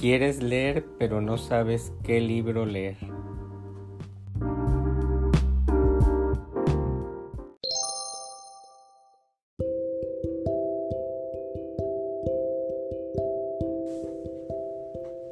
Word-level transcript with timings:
Quieres 0.00 0.42
leer 0.42 0.86
pero 0.98 1.20
no 1.20 1.36
sabes 1.36 1.92
qué 2.02 2.22
libro 2.22 2.64
leer. 2.64 2.96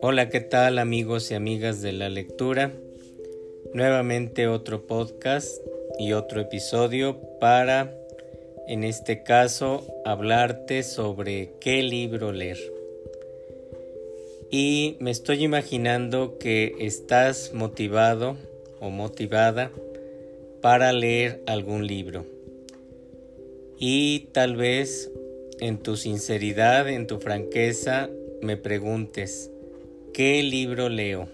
Hola, 0.02 0.28
¿qué 0.28 0.40
tal 0.40 0.78
amigos 0.78 1.30
y 1.30 1.34
amigas 1.34 1.80
de 1.80 1.92
la 1.92 2.10
lectura? 2.10 2.70
Nuevamente 3.72 4.48
otro 4.48 4.86
podcast 4.86 5.62
y 5.98 6.12
otro 6.12 6.42
episodio 6.42 7.22
para, 7.40 7.94
en 8.66 8.84
este 8.84 9.22
caso, 9.22 9.86
hablarte 10.04 10.82
sobre 10.82 11.54
qué 11.58 11.82
libro 11.82 12.32
leer 12.32 12.77
y 14.50 14.96
me 15.00 15.10
estoy 15.10 15.44
imaginando 15.44 16.38
que 16.38 16.74
estás 16.80 17.52
motivado 17.52 18.36
o 18.80 18.90
motivada 18.90 19.70
para 20.62 20.92
leer 20.92 21.42
algún 21.46 21.86
libro. 21.86 22.24
Y 23.78 24.28
tal 24.32 24.56
vez 24.56 25.10
en 25.60 25.78
tu 25.78 25.96
sinceridad, 25.96 26.88
en 26.88 27.06
tu 27.06 27.18
franqueza, 27.18 28.08
me 28.40 28.56
preguntes, 28.56 29.50
¿qué 30.14 30.42
libro 30.42 30.88
leo? 30.88 31.28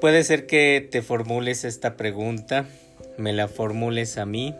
Puede 0.00 0.24
ser 0.24 0.46
que 0.46 0.86
te 0.90 1.02
formules 1.02 1.64
esta 1.64 1.96
pregunta, 1.96 2.66
me 3.18 3.32
la 3.32 3.46
formules 3.46 4.18
a 4.18 4.26
mí 4.26 4.54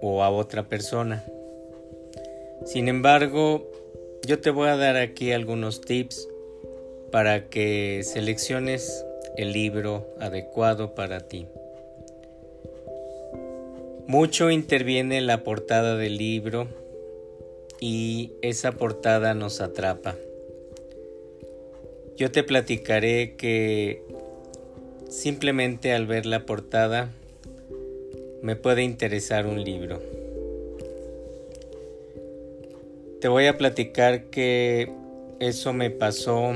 o 0.00 0.22
a 0.22 0.30
otra 0.30 0.68
persona. 0.68 1.24
Sin 2.64 2.88
embargo, 2.88 3.70
yo 4.28 4.38
te 4.40 4.50
voy 4.50 4.68
a 4.68 4.76
dar 4.76 4.98
aquí 4.98 5.32
algunos 5.32 5.80
tips 5.80 6.28
para 7.10 7.48
que 7.48 8.02
selecciones 8.04 9.06
el 9.38 9.54
libro 9.54 10.06
adecuado 10.20 10.94
para 10.94 11.20
ti. 11.20 11.46
Mucho 14.06 14.50
interviene 14.50 15.22
la 15.22 15.44
portada 15.44 15.96
del 15.96 16.18
libro 16.18 16.68
y 17.80 18.32
esa 18.42 18.72
portada 18.72 19.32
nos 19.32 19.62
atrapa. 19.62 20.14
Yo 22.18 22.30
te 22.30 22.42
platicaré 22.42 23.34
que 23.34 24.02
simplemente 25.08 25.94
al 25.94 26.06
ver 26.06 26.26
la 26.26 26.44
portada 26.44 27.14
me 28.42 28.56
puede 28.56 28.82
interesar 28.82 29.46
un 29.46 29.64
libro. 29.64 30.17
Te 33.20 33.26
voy 33.26 33.46
a 33.46 33.58
platicar 33.58 34.26
que 34.26 34.92
eso 35.40 35.72
me 35.72 35.90
pasó 35.90 36.52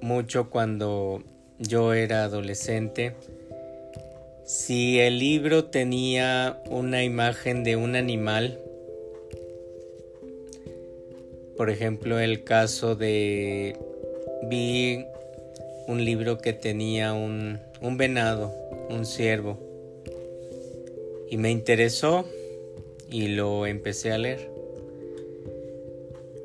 mucho 0.00 0.50
cuando 0.50 1.20
yo 1.58 1.94
era 1.94 2.22
adolescente. 2.22 3.14
Si 4.44 5.00
el 5.00 5.18
libro 5.18 5.64
tenía 5.64 6.62
una 6.70 7.02
imagen 7.02 7.64
de 7.64 7.74
un 7.74 7.96
animal, 7.96 8.60
por 11.56 11.70
ejemplo 11.70 12.20
el 12.20 12.44
caso 12.44 12.94
de 12.94 13.76
vi 14.44 15.06
un 15.88 16.04
libro 16.04 16.38
que 16.38 16.52
tenía 16.52 17.14
un, 17.14 17.58
un 17.80 17.96
venado, 17.96 18.54
un 18.90 19.04
ciervo, 19.04 19.58
y 21.28 21.36
me 21.36 21.50
interesó 21.50 22.24
y 23.10 23.26
lo 23.26 23.66
empecé 23.66 24.12
a 24.12 24.18
leer. 24.18 24.57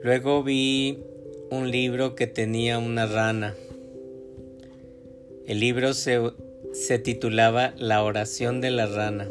Luego 0.03 0.43
vi 0.43 0.99
un 1.49 1.71
libro 1.71 2.13
que 2.13 2.27
tenía 2.27 2.77
una 2.77 3.05
rana. 3.05 3.55
El 5.47 5.61
libro 5.61 5.93
se, 5.93 6.19
titulaba 7.01 7.73
La 7.77 8.03
oración 8.03 8.59
de 8.59 8.69
la 8.69 8.85
rana 8.85 9.29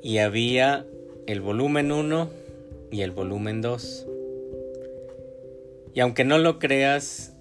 y 0.00 0.18
había 0.18 0.86
el 1.26 1.40
volumen 1.40 1.90
1 1.90 2.30
y 2.92 3.00
el 3.00 3.10
volumen 3.10 3.62
2. 3.62 4.06
Y 5.92 5.98
aunque 5.98 6.22
no 6.22 6.38
lo 6.38 6.60
creas, 6.60 7.34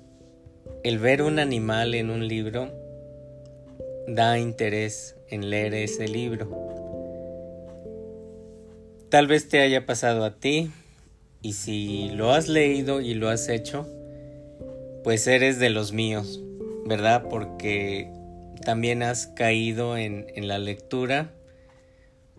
el 0.83 0.97
ver 0.97 1.21
un 1.21 1.37
animal 1.37 1.93
en 1.93 2.09
un 2.09 2.27
libro 2.27 2.71
da 4.07 4.39
interés 4.39 5.17
en 5.29 5.51
leer 5.51 5.75
ese 5.75 6.07
libro. 6.07 6.49
Tal 9.09 9.27
vez 9.27 9.47
te 9.47 9.59
haya 9.59 9.85
pasado 9.85 10.25
a 10.25 10.39
ti 10.39 10.71
y 11.41 11.53
si 11.53 12.09
lo 12.09 12.31
has 12.31 12.47
leído 12.47 13.01
y 13.01 13.13
lo 13.13 13.29
has 13.29 13.49
hecho, 13.49 13.87
pues 15.03 15.25
eres 15.27 15.59
de 15.59 15.69
los 15.69 15.91
míos, 15.91 16.41
¿verdad? 16.85 17.27
Porque 17.29 18.11
también 18.63 19.01
has 19.01 19.27
caído 19.27 19.97
en, 19.97 20.27
la 20.35 20.59
lectura 20.59 21.33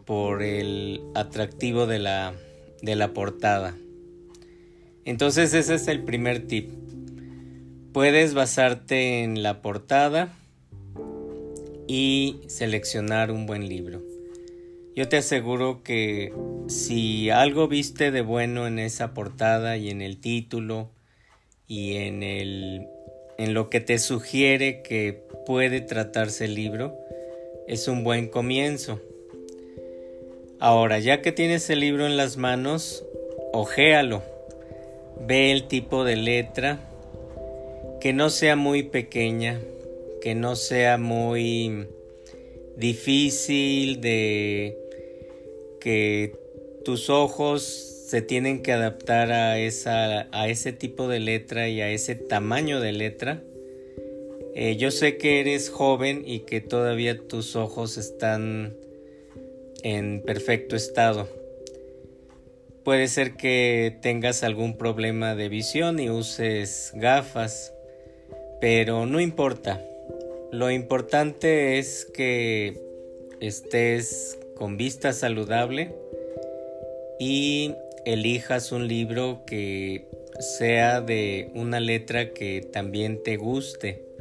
por 0.04 0.42
el 0.42 1.00
atractivo 1.14 1.86
de 1.86 1.98
la, 1.98 2.34
de 2.80 2.94
la 2.94 3.12
portada. 3.12 3.74
Entonces 5.04 5.52
ese 5.54 5.74
es 5.74 5.88
el 5.88 6.04
primer 6.04 6.46
tip. 6.46 6.70
Puedes 7.92 8.34
basarte 8.34 9.22
en 9.22 9.42
la 9.42 9.62
portada 9.62 10.32
y 11.88 12.40
seleccionar 12.46 13.32
un 13.32 13.46
buen 13.46 13.68
libro. 13.68 14.11
Yo 14.94 15.08
te 15.08 15.16
aseguro 15.16 15.82
que 15.82 16.34
si 16.68 17.30
algo 17.30 17.66
viste 17.66 18.10
de 18.10 18.20
bueno 18.20 18.66
en 18.66 18.78
esa 18.78 19.14
portada 19.14 19.78
y 19.78 19.88
en 19.88 20.02
el 20.02 20.20
título 20.20 20.90
y 21.66 21.96
en 21.96 22.22
el 22.22 22.86
en 23.38 23.54
lo 23.54 23.70
que 23.70 23.80
te 23.80 23.98
sugiere 23.98 24.82
que 24.82 25.22
puede 25.46 25.80
tratarse 25.80 26.44
el 26.44 26.54
libro, 26.54 26.94
es 27.66 27.88
un 27.88 28.04
buen 28.04 28.28
comienzo. 28.28 29.00
Ahora, 30.60 30.98
ya 30.98 31.22
que 31.22 31.32
tienes 31.32 31.68
el 31.70 31.80
libro 31.80 32.06
en 32.06 32.16
las 32.16 32.36
manos, 32.36 33.04
ojéalo. 33.52 34.22
Ve 35.26 35.50
el 35.50 35.66
tipo 35.66 36.04
de 36.04 36.16
letra, 36.16 36.78
que 38.00 38.12
no 38.12 38.30
sea 38.30 38.54
muy 38.54 38.82
pequeña, 38.84 39.60
que 40.20 40.34
no 40.34 40.54
sea 40.54 40.98
muy 40.98 41.88
difícil 42.76 44.00
de 44.00 44.81
que 45.82 46.38
tus 46.84 47.10
ojos 47.10 47.62
se 47.62 48.22
tienen 48.22 48.62
que 48.62 48.72
adaptar 48.72 49.32
a, 49.32 49.58
esa, 49.58 50.28
a 50.30 50.48
ese 50.48 50.72
tipo 50.72 51.08
de 51.08 51.18
letra 51.18 51.68
y 51.68 51.80
a 51.80 51.90
ese 51.90 52.14
tamaño 52.14 52.80
de 52.80 52.92
letra. 52.92 53.42
Eh, 54.54 54.76
yo 54.76 54.90
sé 54.90 55.16
que 55.16 55.40
eres 55.40 55.70
joven 55.70 56.22
y 56.24 56.40
que 56.40 56.60
todavía 56.60 57.18
tus 57.26 57.56
ojos 57.56 57.96
están 57.96 58.76
en 59.82 60.22
perfecto 60.22 60.76
estado. 60.76 61.28
Puede 62.84 63.08
ser 63.08 63.34
que 63.36 63.96
tengas 64.02 64.42
algún 64.44 64.76
problema 64.76 65.34
de 65.34 65.48
visión 65.48 65.98
y 65.98 66.10
uses 66.10 66.92
gafas, 66.94 67.72
pero 68.60 69.06
no 69.06 69.20
importa. 69.20 69.82
Lo 70.52 70.70
importante 70.70 71.78
es 71.78 72.04
que 72.04 72.78
estés 73.40 74.38
con 74.56 74.76
vista 74.76 75.12
saludable 75.12 75.94
y 77.18 77.74
elijas 78.04 78.72
un 78.72 78.88
libro 78.88 79.42
que 79.46 80.06
sea 80.58 81.00
de 81.00 81.50
una 81.54 81.80
letra 81.80 82.32
que 82.32 82.60
también 82.60 83.22
te 83.22 83.36
guste 83.36 84.12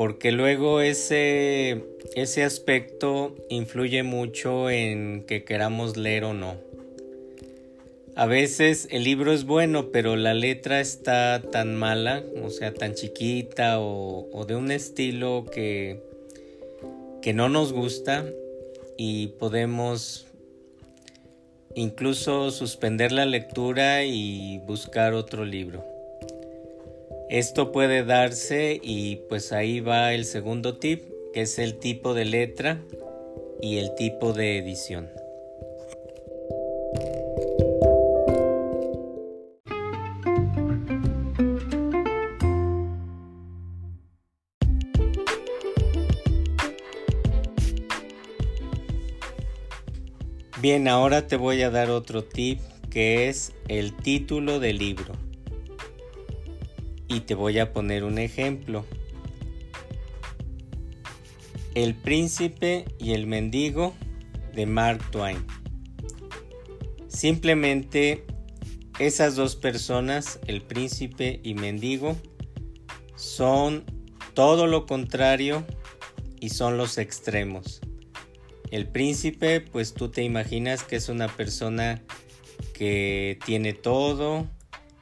porque 0.00 0.32
luego 0.32 0.80
ese, 0.80 1.84
ese 2.14 2.42
aspecto 2.42 3.36
influye 3.50 4.02
mucho 4.02 4.70
en 4.70 5.24
que 5.26 5.44
queramos 5.44 5.98
leer 5.98 6.24
o 6.24 6.32
no. 6.32 6.56
A 8.16 8.24
veces 8.24 8.88
el 8.90 9.04
libro 9.04 9.30
es 9.30 9.44
bueno, 9.44 9.90
pero 9.92 10.16
la 10.16 10.32
letra 10.32 10.80
está 10.80 11.42
tan 11.52 11.76
mala, 11.76 12.24
o 12.42 12.48
sea, 12.48 12.72
tan 12.72 12.94
chiquita 12.94 13.78
o, 13.78 14.46
de 14.48 14.56
un 14.56 14.70
estilo 14.70 15.44
que, 15.52 16.00
que 17.20 17.34
no 17.34 17.50
nos 17.50 17.74
gusta 17.74 18.24
y 19.02 19.28
podemos 19.28 20.26
incluso 21.74 22.50
suspender 22.50 23.12
la 23.12 23.24
lectura 23.24 24.04
y 24.04 24.58
buscar 24.66 25.14
otro 25.14 25.46
libro. 25.46 25.82
Esto 27.30 27.72
puede 27.72 28.04
darse 28.04 28.78
y 28.82 29.16
pues 29.30 29.52
ahí 29.52 29.80
va 29.80 30.12
el 30.12 30.26
segundo 30.26 30.76
tip, 30.76 31.04
que 31.32 31.40
es 31.40 31.58
el 31.58 31.78
tipo 31.78 32.12
de 32.12 32.26
letra 32.26 32.82
y 33.62 33.78
el 33.78 33.94
tipo 33.94 34.34
de 34.34 34.58
edición. 34.58 35.08
Bien, 50.60 50.88
ahora 50.88 51.26
te 51.26 51.36
voy 51.36 51.62
a 51.62 51.70
dar 51.70 51.88
otro 51.88 52.22
tip 52.22 52.60
que 52.90 53.30
es 53.30 53.54
el 53.68 53.96
título 53.96 54.60
del 54.60 54.76
libro. 54.76 55.14
Y 57.08 57.20
te 57.20 57.34
voy 57.34 57.58
a 57.58 57.72
poner 57.72 58.04
un 58.04 58.18
ejemplo. 58.18 58.84
El 61.74 61.94
príncipe 61.94 62.84
y 62.98 63.12
el 63.12 63.26
mendigo 63.26 63.94
de 64.54 64.66
Mark 64.66 65.10
Twain. 65.10 65.38
Simplemente 67.08 68.26
esas 68.98 69.36
dos 69.36 69.56
personas, 69.56 70.40
el 70.46 70.60
príncipe 70.60 71.40
y 71.42 71.54
mendigo, 71.54 72.18
son 73.16 73.84
todo 74.34 74.66
lo 74.66 74.84
contrario 74.84 75.64
y 76.38 76.50
son 76.50 76.76
los 76.76 76.98
extremos. 76.98 77.80
El 78.70 78.86
príncipe, 78.86 79.60
pues 79.60 79.94
tú 79.94 80.10
te 80.10 80.22
imaginas 80.22 80.84
que 80.84 80.96
es 80.96 81.08
una 81.08 81.28
persona 81.28 82.02
que 82.72 83.38
tiene 83.44 83.72
todo, 83.72 84.48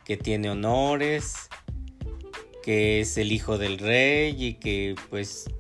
que 0.05 0.17
tiene 0.17 0.51
honores, 0.51 1.35
que 2.63 3.01
es 3.01 3.19
el 3.19 3.31
hijo 3.31 3.59
del 3.59 3.79
rey 3.79 4.35
y 4.39 4.55
que 4.55 4.95
pues 5.11 5.51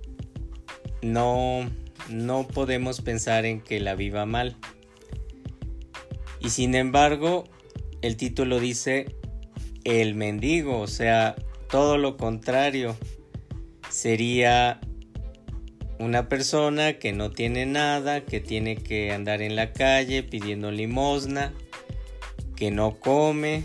no, 1.02 1.70
no 2.08 2.46
podemos 2.46 3.00
pensar 3.00 3.44
en 3.44 3.60
que 3.60 3.78
la 3.81 3.94
viva 3.94 4.25
mal. 4.26 4.56
Y 6.40 6.50
sin 6.50 6.75
embargo, 6.75 7.44
el 8.00 8.16
título 8.16 8.61
dice 8.61 9.16
el 9.84 10.14
mendigo, 10.14 10.81
o 10.81 10.87
sea, 10.87 11.37
todo 11.70 11.99
lo 11.99 12.16
contrario. 12.16 12.96
Sería 13.90 14.81
una 15.99 16.29
persona 16.29 16.95
que 16.95 17.12
no 17.12 17.31
tiene 17.31 17.67
nada, 17.67 18.25
que 18.25 18.41
tiene 18.41 18.77
que 18.77 19.12
andar 19.12 19.43
en 19.43 19.56
la 19.56 19.73
calle 19.73 20.23
pidiendo 20.23 20.71
limosna, 20.71 21.53
que 22.56 22.71
no 22.71 22.99
come 22.99 23.65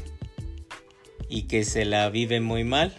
y 1.29 1.43
que 1.43 1.63
se 1.63 1.85
la 1.85 2.09
vive 2.09 2.41
muy 2.41 2.63
mal. 2.63 2.93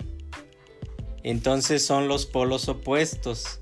Entonces 1.23 1.85
son 1.85 2.07
los 2.07 2.27
polos 2.27 2.69
opuestos 2.69 3.59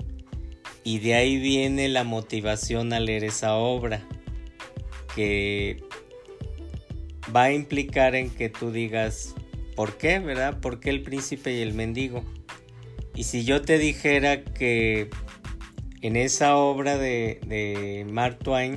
y 0.84 0.98
de 0.98 1.14
ahí 1.14 1.38
viene 1.38 1.88
la 1.88 2.04
motivación 2.04 2.92
a 2.92 3.00
leer 3.00 3.24
esa 3.24 3.54
obra 3.54 4.06
que 5.14 5.82
va 7.34 7.44
a 7.44 7.52
implicar 7.52 8.14
en 8.14 8.30
que 8.30 8.48
tú 8.48 8.72
digas, 8.72 9.34
¿por 9.76 9.96
qué, 9.96 10.18
verdad? 10.18 10.60
¿Por 10.60 10.80
qué 10.80 10.90
el 10.90 11.02
príncipe 11.02 11.52
y 11.54 11.60
el 11.60 11.72
mendigo? 11.72 12.24
Y 13.14 13.24
si 13.24 13.44
yo 13.44 13.62
te 13.62 13.78
dijera 13.78 14.42
que 14.42 15.10
en 16.02 16.16
esa 16.16 16.56
obra 16.56 16.98
de, 16.98 18.04
Mark 18.10 18.40
Twain 18.40 18.76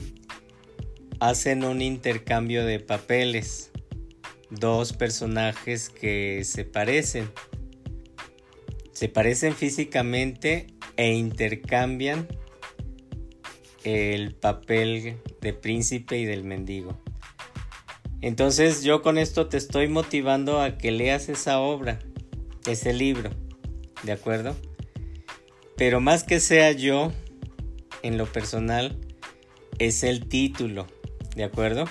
hacen 1.19 1.63
un 1.63 1.81
intercambio 1.81 2.63
de 2.65 2.79
papeles, 2.79 3.71
dos 4.51 4.93
personajes 4.93 5.89
que 5.89 6.43
se 6.45 6.65
parecen, 6.65 7.29
se 8.91 9.09
parecen 9.09 9.55
físicamente 9.55 10.67
e 10.97 11.13
intercambian 11.13 12.27
el 13.83 14.35
papel 14.35 15.17
de 15.41 15.53
príncipe 15.53 16.19
y 16.19 16.25
del 16.25 16.43
mendigo. 16.43 17.01
Entonces 18.21 18.83
yo 18.83 19.01
con 19.01 19.17
esto 19.17 19.47
te 19.47 19.57
estoy 19.57 19.87
motivando 19.87 20.61
a 20.61 20.77
que 20.77 20.91
leas 20.91 21.29
esa 21.29 21.59
obra, 21.59 21.99
ese 22.67 22.93
libro, 22.93 23.31
¿de 24.03 24.11
acuerdo? 24.11 24.55
Pero 25.77 25.99
más 25.99 26.23
que 26.23 26.39
sea 26.39 26.71
yo, 26.71 27.11
en 28.01 28.17
lo 28.17 28.25
personal, 28.25 28.97
es 29.77 30.03
el 30.03 30.27
título, 30.27 30.87
¿de 31.35 31.43
acuerdo? 31.43 31.85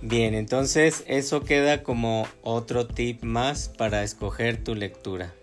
Bien, 0.00 0.34
entonces 0.34 1.04
eso 1.06 1.42
queda 1.42 1.82
como 1.82 2.26
otro 2.42 2.86
tip 2.86 3.22
más 3.22 3.68
para 3.68 4.02
escoger 4.02 4.62
tu 4.62 4.74
lectura. 4.74 5.34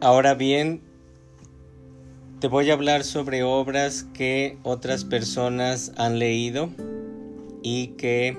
Ahora 0.00 0.34
bien, 0.34 0.87
te 2.40 2.46
voy 2.46 2.70
a 2.70 2.74
hablar 2.74 3.02
sobre 3.02 3.42
obras 3.42 4.06
que 4.14 4.58
otras 4.62 5.04
personas 5.04 5.92
han 5.96 6.20
leído 6.20 6.70
y 7.64 7.88
que 7.98 8.38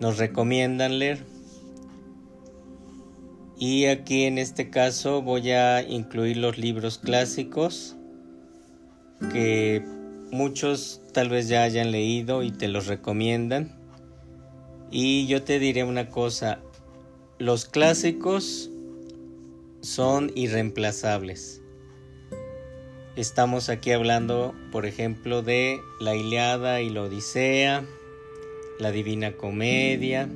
nos 0.00 0.18
recomiendan 0.18 0.98
leer. 0.98 1.24
Y 3.58 3.84
aquí 3.86 4.24
en 4.24 4.38
este 4.38 4.70
caso 4.70 5.22
voy 5.22 5.52
a 5.52 5.82
incluir 5.82 6.38
los 6.38 6.58
libros 6.58 6.98
clásicos 6.98 7.96
que 9.32 9.84
muchos 10.32 11.00
tal 11.12 11.28
vez 11.28 11.46
ya 11.46 11.62
hayan 11.62 11.92
leído 11.92 12.42
y 12.42 12.50
te 12.50 12.66
los 12.66 12.86
recomiendan. 12.86 13.78
Y 14.90 15.28
yo 15.28 15.44
te 15.44 15.60
diré 15.60 15.84
una 15.84 16.08
cosa, 16.08 16.58
los 17.38 17.66
clásicos 17.66 18.70
son 19.80 20.32
irreemplazables. 20.34 21.59
Estamos 23.16 23.70
aquí 23.70 23.90
hablando, 23.90 24.54
por 24.70 24.86
ejemplo, 24.86 25.42
de 25.42 25.80
la 25.98 26.14
Iliada 26.14 26.80
y 26.80 26.90
la 26.90 27.02
Odisea, 27.02 27.84
la 28.78 28.92
Divina 28.92 29.32
Comedia, 29.32 30.28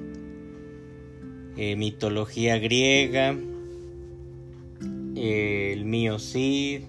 eh, 1.56 1.76
mitología 1.76 2.58
griega, 2.58 3.36
el 5.14 5.84
Mío 5.84 6.18
Cid, 6.18 6.82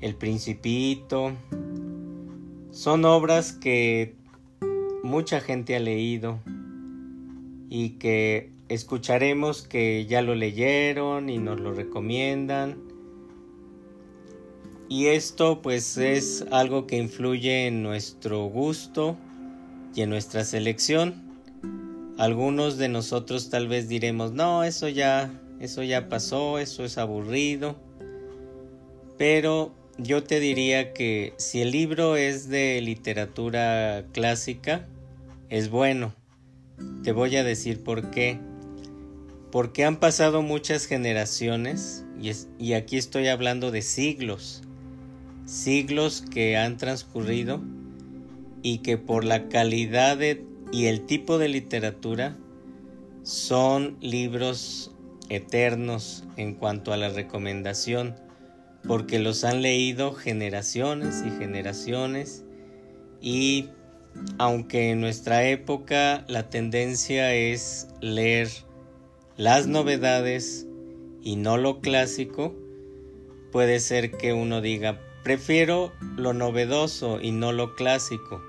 el 0.00 0.14
Principito. 0.14 1.32
Son 2.70 3.04
obras 3.04 3.52
que 3.52 4.14
mucha 5.02 5.40
gente 5.40 5.76
ha 5.76 5.80
leído 5.80 6.38
y 7.68 7.90
que 7.98 8.50
escucharemos 8.70 9.60
que 9.60 10.06
ya 10.06 10.22
lo 10.22 10.34
leyeron 10.34 11.28
y 11.28 11.36
nos 11.36 11.60
lo 11.60 11.74
recomiendan. 11.74 12.87
Y 14.88 15.06
esto 15.06 15.60
pues 15.60 15.96
es 15.98 16.44
algo 16.50 16.86
que 16.86 16.96
influye 16.96 17.66
en 17.66 17.82
nuestro 17.82 18.46
gusto 18.46 19.16
y 19.94 20.02
en 20.02 20.10
nuestra 20.10 20.44
selección. 20.44 21.22
Algunos 22.16 22.78
de 22.78 22.88
nosotros 22.88 23.50
tal 23.50 23.68
vez 23.68 23.88
diremos, 23.88 24.32
"No, 24.32 24.64
eso 24.64 24.88
ya 24.88 25.30
eso 25.60 25.82
ya 25.82 26.08
pasó, 26.08 26.58
eso 26.58 26.84
es 26.84 26.98
aburrido." 26.98 27.76
Pero 29.18 29.74
yo 29.98 30.22
te 30.22 30.40
diría 30.40 30.92
que 30.92 31.34
si 31.36 31.60
el 31.60 31.70
libro 31.70 32.16
es 32.16 32.48
de 32.48 32.80
literatura 32.80 34.06
clásica, 34.12 34.86
es 35.50 35.70
bueno. 35.70 36.14
Te 37.02 37.12
voy 37.12 37.36
a 37.36 37.44
decir 37.44 37.82
por 37.82 38.10
qué 38.10 38.40
porque 39.50 39.84
han 39.84 39.98
pasado 39.98 40.42
muchas 40.42 40.86
generaciones, 40.86 42.04
y, 42.58 42.72
aquí 42.74 42.96
estoy 42.96 43.28
hablando 43.28 43.70
de 43.70 43.82
siglos, 43.82 44.62
siglos 45.48 46.22
que 46.30 46.58
han 46.58 46.76
transcurrido 46.76 47.62
y 48.62 48.78
que 48.78 48.98
por 48.98 49.24
la 49.24 49.48
calidad 49.48 50.18
y 50.70 50.86
el 50.86 51.06
tipo 51.06 51.38
de 51.38 51.48
literatura 51.48 52.36
son 53.22 53.96
libros 54.02 54.94
eternos 55.30 56.24
en 56.36 56.54
cuanto 56.54 56.92
a 56.92 56.98
la 56.98 57.08
recomendación, 57.08 58.14
porque 58.86 59.18
los 59.18 59.42
han 59.42 59.62
leído 59.62 60.12
generaciones 60.12 61.24
y 61.26 61.30
generaciones 61.30 62.44
y 63.22 63.70
aunque 64.36 64.90
en 64.90 65.00
nuestra 65.00 65.48
época 65.48 66.26
la 66.28 66.50
tendencia 66.50 67.34
es 67.34 67.88
leer 68.02 68.50
las 69.38 69.66
novedades 69.66 70.66
y 71.22 71.36
no 71.36 71.56
lo 71.56 71.80
clásico, 71.80 72.54
puede 73.50 73.80
ser 73.80 74.10
que 74.10 74.34
uno 74.34 74.60
diga, 74.60 75.00
prefiero 75.28 75.92
lo 76.16 76.32
novedoso 76.32 77.20
y 77.20 77.32
no 77.32 77.52
lo 77.52 77.74
clásico, 77.74 78.42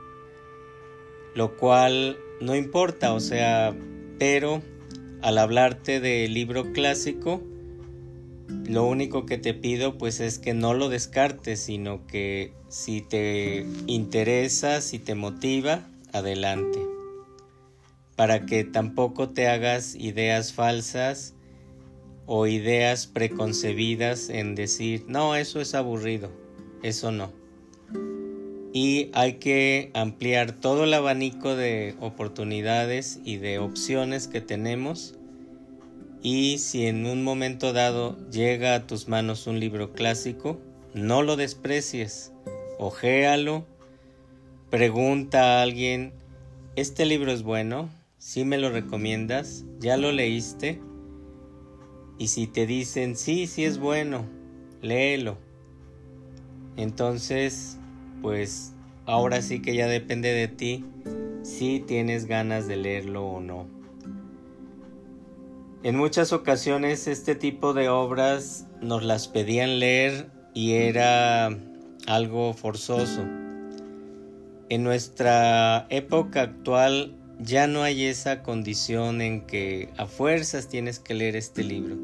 lo 1.36 1.57
cual 1.57 2.17
no 2.39 2.55
importa, 2.55 3.12
o 3.12 3.19
sea, 3.19 3.75
pero 4.17 4.62
al 5.21 5.39
hablarte 5.39 6.00
de 6.00 6.25
libro 6.29 6.71
clásico, 6.71 7.43
lo 8.65 8.86
único 8.86 9.25
que 9.25 9.38
te 9.38 9.53
pido 9.53 9.98
pues 9.98 10.21
es 10.21 10.39
que 10.39 10.53
no 10.53 10.74
lo 10.74 10.88
descartes, 10.88 11.59
sino 11.59 12.07
que 12.07 12.53
si 12.69 13.01
te 13.01 13.65
interesa, 13.88 14.79
si 14.79 15.00
te 15.00 15.15
motiva, 15.15 15.86
adelante. 16.13 16.79
Para 18.15 18.45
que 18.45 18.63
tampoco 18.63 19.27
te 19.27 19.50
hagas 19.50 19.95
ideas 19.95 20.53
falsas 20.53 21.36
o 22.25 22.48
ideas 22.48 23.05
preconcebidas 23.05 24.29
en 24.29 24.55
decir, 24.55 25.03
no, 25.09 25.36
eso 25.36 25.59
es 25.59 25.75
aburrido, 25.75 26.38
eso 26.83 27.12
no. 27.12 27.31
y 28.74 29.09
hay 29.13 29.33
que 29.33 29.91
ampliar 29.93 30.51
todo 30.51 30.83
el 30.83 30.93
abanico 30.93 31.55
de 31.55 31.95
oportunidades 32.00 33.19
y 33.24 33.38
de 33.38 33.59
opciones 33.59 34.27
que 34.27 34.41
tenemos 34.41 35.19
y 36.21 36.57
si 36.57 36.86
en 36.86 37.05
un 37.05 37.24
momento 37.24 37.71
dado 37.71 38.17
llega 38.29 38.75
a 38.75 38.88
tus 38.88 39.07
manos 39.07 39.48
un 39.48 39.59
libro 39.59 39.93
clásico, 39.93 40.59
no 40.93 41.24
lo 41.24 41.38
desprecies, 41.38 42.33
ojéalo, 42.77 43.65
pregunta 44.69 45.59
a 45.59 45.62
alguien, 45.62 46.12
¿este 46.75 47.05
libro 47.05 47.31
es 47.31 47.43
bueno? 47.43 47.89
¿Sí 48.17 48.43
me 48.43 48.57
lo 48.57 48.69
recomiendas? 48.69 49.63
¿Ya 49.79 49.95
lo 49.95 50.12
leíste? 50.12 50.81
Y 52.17 52.27
si 52.27 52.48
te 52.48 52.65
dicen, 52.65 53.15
sí, 53.15 53.48
sí 53.48 53.63
es 53.63 53.77
bueno, 53.77 54.25
léelo. 54.81 55.38
Entonces, 56.79 57.77
pues 58.21 58.71
ahora 59.05 59.41
sí 59.41 59.62
que 59.62 59.75
ya 59.75 59.88
depende 59.88 60.31
de 60.31 60.48
ti 60.48 60.86
si 61.43 61.81
tienes 61.81 62.25
ganas 62.25 62.69
de 62.69 62.77
leerlo 62.77 63.25
o 63.25 63.41
no. 63.41 63.67
En 65.83 65.98
muchas 65.98 66.31
ocasiones 66.31 67.07
este 67.07 67.36
tipo 67.36 67.74
de 67.74 67.89
obras 67.89 68.65
nos 68.81 69.03
las 69.03 69.27
pedían 69.27 69.79
leer 69.79 70.29
y 70.53 70.74
era 70.75 71.50
algo 72.07 72.53
forzoso. 72.53 73.25
En 74.69 74.83
nuestra 74.83 75.86
época 75.89 76.43
actual 76.43 77.13
ya 77.39 77.67
no 77.67 77.83
hay 77.83 78.05
esa 78.05 78.41
condición 78.41 79.19
en 79.19 79.41
que 79.45 79.89
a 79.98 80.05
fuerzas 80.05 80.69
tienes 80.69 81.00
que 81.00 81.13
leer 81.13 81.36
este 81.36 81.62
libro. 81.62 81.98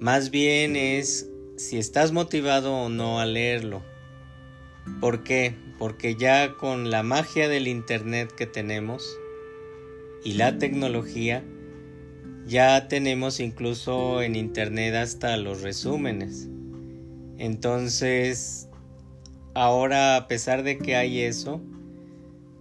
Más 0.00 0.30
bien 0.30 0.74
es 0.74 1.29
si 1.60 1.78
estás 1.78 2.10
motivado 2.10 2.74
o 2.74 2.88
no 2.88 3.20
a 3.20 3.26
leerlo. 3.26 3.82
¿Por 4.98 5.22
qué? 5.22 5.54
Porque 5.78 6.16
ya 6.16 6.54
con 6.54 6.90
la 6.90 7.02
magia 7.02 7.48
del 7.48 7.68
Internet 7.68 8.32
que 8.34 8.46
tenemos 8.46 9.18
y 10.24 10.34
la 10.34 10.58
tecnología, 10.58 11.44
ya 12.46 12.88
tenemos 12.88 13.40
incluso 13.40 14.22
en 14.22 14.36
Internet 14.36 14.94
hasta 14.94 15.36
los 15.36 15.60
resúmenes. 15.60 16.48
Entonces, 17.36 18.68
ahora 19.54 20.16
a 20.16 20.28
pesar 20.28 20.62
de 20.62 20.78
que 20.78 20.96
hay 20.96 21.20
eso, 21.20 21.60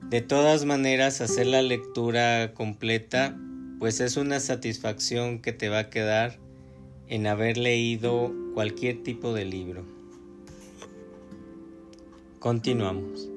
de 0.10 0.22
todas 0.22 0.66
maneras 0.66 1.22
hacer 1.22 1.48
la 1.48 1.62
lectura 1.62 2.54
completa, 2.54 3.40
pues 3.80 4.02
es 4.02 4.18
una 4.18 4.42
satisfacción 4.42 5.40
que 5.40 5.54
te 5.54 5.70
va 5.70 5.80
a 5.80 5.90
quedar 5.90 6.38
en 7.08 7.28
haber 7.28 7.58
leído 7.58 8.34
cualquier 8.60 9.04
tipo 9.04 9.34
de 9.34 9.46
libro. 9.46 9.86
Continuamos. 12.40 13.30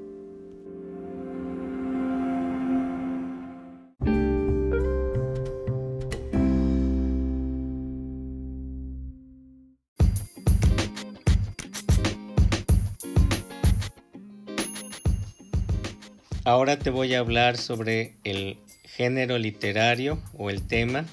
Ahora 16.45 16.81
te 16.81 16.91
voy 16.91 17.15
a 17.15 17.21
hablar 17.21 17.57
sobre 17.57 18.17
el 18.25 18.59
género 18.83 19.39
literario 19.39 20.21
o 20.37 20.51
el 20.51 20.67
tema 20.67 21.05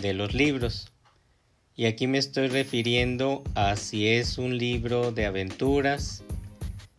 de 0.00 0.14
los 0.14 0.32
libros. 0.32 0.93
Y 1.76 1.86
aquí 1.86 2.06
me 2.06 2.18
estoy 2.18 2.46
refiriendo 2.46 3.42
a 3.56 3.74
si 3.74 4.06
es 4.06 4.38
un 4.38 4.58
libro 4.58 5.10
de 5.10 5.26
aventuras, 5.26 6.22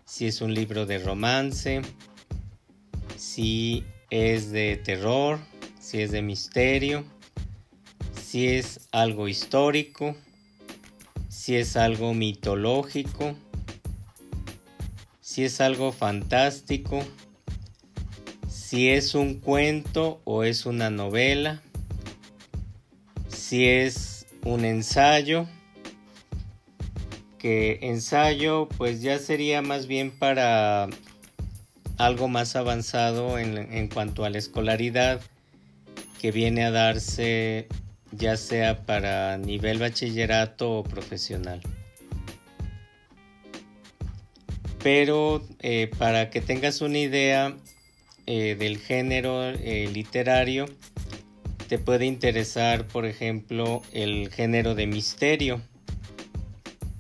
si 0.04 0.28
es 0.28 0.42
un 0.42 0.54
libro 0.54 0.86
de 0.86 1.00
romance, 1.00 1.82
si 3.16 3.86
es 4.10 4.52
de 4.52 4.76
terror, 4.76 5.40
si 5.80 6.02
es 6.02 6.12
de 6.12 6.22
misterio, 6.22 7.06
si 8.22 8.48
es 8.48 8.90
algo 8.92 9.30
histórico, 9.30 10.14
si 11.30 11.56
es 11.56 11.78
algo 11.78 12.14
mitológico, 12.14 13.34
si 15.22 15.46
es 15.46 15.62
algo 15.62 15.94
fantástico, 15.94 17.02
si 18.50 18.90
es 18.90 19.16
un 19.16 19.36
cuento 19.36 20.20
o 20.26 20.44
es 20.44 20.66
una 20.66 20.90
novela, 20.90 21.62
si 23.30 23.68
es 23.68 24.15
un 24.46 24.64
ensayo, 24.64 25.48
ensayo 27.48 28.68
pues 28.78 29.02
ya 29.02 29.20
sería 29.20 29.62
más 29.62 29.86
bien 29.86 30.10
para 30.10 30.88
algo 31.98 32.28
más 32.28 32.56
avanzado 32.56 33.38
en, 33.38 33.58
en 33.58 33.88
cuanto 33.88 34.26
a 34.26 34.32
la 34.32 34.40
escolaridad 34.40 35.22
que 36.20 36.32
viene 36.32 36.66
a 36.66 36.72
darse 36.72 37.68
ya 38.12 38.38
sea 38.38 38.86
para 38.86 39.38
nivel 39.38 39.80
bachillerato 39.80 40.72
o 40.72 40.84
profesional. 40.84 41.62
Pero 44.82 45.44
eh, 45.60 45.90
para 45.98 46.30
que 46.30 46.42
tengas 46.42 46.82
una 46.82 47.00
idea 47.00 47.56
eh, 48.28 48.56
del 48.58 48.78
género 48.78 49.44
eh, 49.44 49.90
literario, 49.92 50.68
te 51.68 51.80
puede 51.80 52.06
interesar, 52.06 52.88
por 52.88 53.06
ejemplo, 53.06 53.82
el 53.92 54.32
género 54.32 54.76
de 54.76 54.88
misterio 54.88 55.62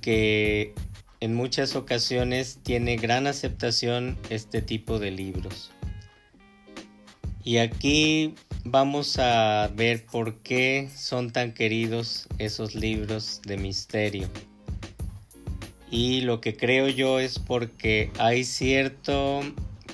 que 0.01 0.74
en 1.19 1.34
muchas 1.34 1.75
ocasiones 1.75 2.60
tiene 2.62 2.98
gran 2.98 3.25
aceptación 3.25 4.17
este 4.29 4.62
tipo 4.62 5.00
de 5.00 5.12
libros. 5.12 5.72
Y 7.43 7.57
aquí 7.57 8.36
vamos 8.63 9.17
a 9.19 9.72
ver 9.75 10.05
por 10.05 10.39
qué 10.39 10.89
son 10.95 11.31
tan 11.31 11.53
queridos 11.53 12.27
esos 12.38 12.75
libros 12.75 13.41
de 13.45 13.57
misterio. 13.57 14.29
Y 15.89 16.22
lo 16.22 16.41
que 16.41 16.55
creo 16.55 16.88
yo 16.88 17.19
es 17.19 17.39
porque 17.39 18.12
hay 18.17 18.43
cierto 18.43 19.41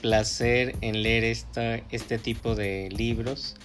placer 0.02 0.76
en 0.82 1.04
leer 1.04 1.24
este 1.24 2.18
tipo 2.18 2.56
de 2.56 2.90
libros 2.90 3.56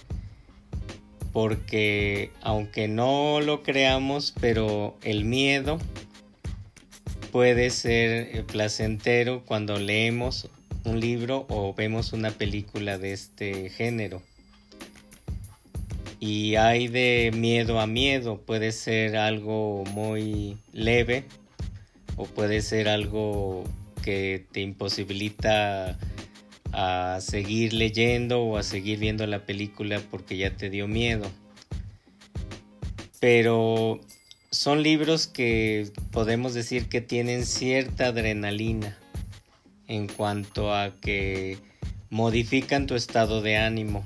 porque 1.37 2.31
aunque 2.41 2.87
no 2.87 3.41
lo 3.41 3.61
creamos, 3.61 4.33
pero 4.41 4.97
el 5.03 5.23
miedo 5.23 5.77
puede 7.31 7.69
ser 7.69 8.35
eh, 8.35 8.43
placentero 8.43 9.43
cuando 9.45 9.77
leemos 9.77 10.49
un 10.83 10.99
libro 10.99 11.45
o 11.47 11.75
vemos 11.75 12.11
una 12.11 12.31
película 12.31 12.97
de 12.97 13.13
este 13.13 13.69
género. 13.69 14.23
Y 16.19 16.55
hay 16.55 16.87
de 16.87 17.31
miedo 17.35 17.79
a 17.79 17.85
miedo, 17.85 18.41
puede 18.41 18.71
ser 18.71 19.15
algo 19.15 19.83
muy 19.93 20.57
leve 20.73 21.25
o 22.15 22.25
puede 22.25 22.63
ser 22.63 22.89
algo 22.89 23.63
que 24.03 24.43
te 24.51 24.61
imposibilita 24.61 25.99
a 26.73 27.19
seguir 27.21 27.73
leyendo 27.73 28.41
o 28.41 28.57
a 28.57 28.63
seguir 28.63 28.99
viendo 28.99 29.25
la 29.27 29.45
película 29.45 30.01
porque 30.11 30.37
ya 30.37 30.55
te 30.55 30.69
dio 30.69 30.87
miedo. 30.87 31.29
Pero 33.19 33.99
son 34.51 34.83
libros 34.83 35.27
que 35.27 35.91
podemos 36.11 36.53
decir 36.53 36.87
que 36.87 37.01
tienen 37.01 37.45
cierta 37.45 38.07
adrenalina 38.07 38.97
en 39.87 40.07
cuanto 40.07 40.73
a 40.73 40.95
que 40.99 41.57
modifican 42.09 42.87
tu 42.87 42.95
estado 42.95 43.41
de 43.41 43.57
ánimo. 43.57 44.05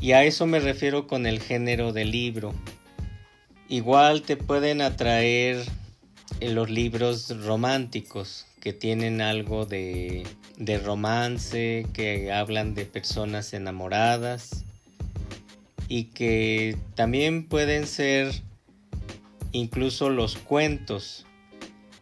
Y 0.00 0.12
a 0.12 0.24
eso 0.24 0.46
me 0.46 0.60
refiero 0.60 1.06
con 1.06 1.26
el 1.26 1.40
género 1.40 1.92
del 1.92 2.10
libro. 2.10 2.54
Igual 3.68 4.22
te 4.22 4.36
pueden 4.36 4.80
atraer 4.80 5.64
los 6.40 6.70
libros 6.70 7.44
románticos 7.44 8.46
que 8.60 8.72
tienen 8.72 9.20
algo 9.20 9.66
de, 9.66 10.24
de 10.56 10.78
romance, 10.78 11.86
que 11.92 12.32
hablan 12.32 12.74
de 12.74 12.84
personas 12.84 13.52
enamoradas 13.54 14.64
y 15.88 16.04
que 16.04 16.76
también 16.94 17.48
pueden 17.48 17.86
ser 17.86 18.32
incluso 19.52 20.10
los 20.10 20.36
cuentos. 20.36 21.26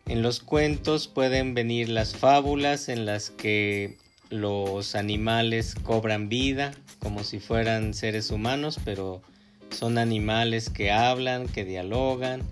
En 0.07 0.23
los 0.23 0.41
cuentos 0.41 1.09
pueden 1.09 1.55
venir 1.55 1.89
las 1.89 2.15
fábulas 2.17 2.89
en 2.89 3.07
las 3.07 3.31
que 3.31 3.97
los 4.31 4.95
animales 4.95 5.75
cobran 5.75 6.29
vida 6.29 6.73
como 6.99 7.25
si 7.25 7.39
fueran 7.39 7.95
seres 7.95 8.31
humanos, 8.31 8.81
pero 8.85 9.23
son 9.71 9.99
animales 9.99 10.71
que 10.71 10.91
hablan, 10.91 11.49
que 11.49 11.65
dialogan, 11.65 12.43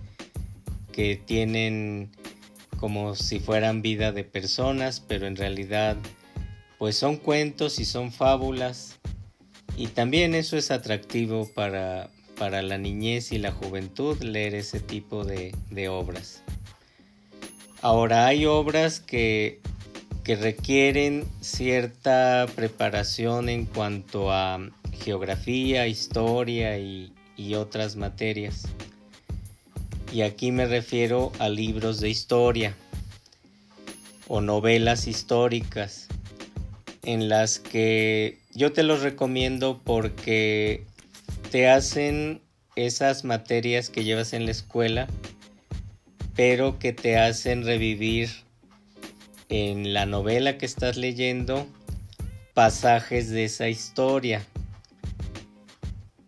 que 0.92 1.16
tienen 1.16 2.10
como 2.76 3.14
si 3.14 3.40
fueran 3.40 3.83
vida 3.83 4.12
de 4.12 4.25
personas, 4.25 5.00
pero 5.00 5.26
en 5.26 5.37
realidad 5.37 5.97
pues 6.78 6.97
son 6.97 7.16
cuentos 7.16 7.78
y 7.78 7.85
son 7.85 8.12
fábulas 8.12 8.99
y 9.76 9.88
también 9.88 10.35
eso 10.35 10.56
es 10.56 10.71
atractivo 10.71 11.50
para, 11.54 12.11
la 12.38 12.78
niñez 12.78 13.33
y 13.33 13.38
la 13.38 13.52
juventud 13.52 14.21
leer 14.23 14.54
ese 14.54 14.80
tipo 14.80 15.25
de, 15.25 15.54
de 15.71 15.88
obras. 15.88 16.42
Ahora 17.83 18.26
hay 18.26 18.47
obras 18.47 19.00
que, 19.00 19.61
que 20.25 20.37
requieren 20.37 21.25
cierta 21.40 22.47
preparación 22.54 23.49
en 23.49 23.66
cuanto 23.66 24.33
a 24.33 24.59
geografía, 24.92 25.87
historia 25.87 26.78
y, 26.78 27.12
y 27.37 27.54
otras 27.54 27.97
materias. 27.97 28.66
Y 30.12 30.22
aquí 30.22 30.52
me 30.52 30.66
refiero 30.66 31.32
a 31.38 31.48
libros 31.48 32.00
de 32.00 32.08
historia 32.08 32.75
o 34.28 34.40
novelas 34.40 35.06
históricas 35.06 36.08
en 37.02 37.28
las 37.28 37.58
que 37.58 38.38
yo 38.52 38.72
te 38.72 38.82
los 38.82 39.02
recomiendo 39.02 39.80
porque 39.84 40.84
te 41.50 41.68
hacen 41.68 42.40
esas 42.75 43.25
materias 43.25 43.90
que 43.90 44.04
llevas 44.04 44.32
en 44.32 44.44
la 44.44 44.50
escuela, 44.50 45.06
pero 46.34 46.78
que 46.78 46.92
te 46.92 47.18
hacen 47.18 47.64
revivir 47.64 48.30
en 49.48 49.94
la 49.94 50.06
novela 50.06 50.58
que 50.58 50.66
estás 50.66 50.96
leyendo 50.96 51.66
pasajes 52.54 53.30
de 53.30 53.44
esa 53.44 53.68
historia. 53.68 54.44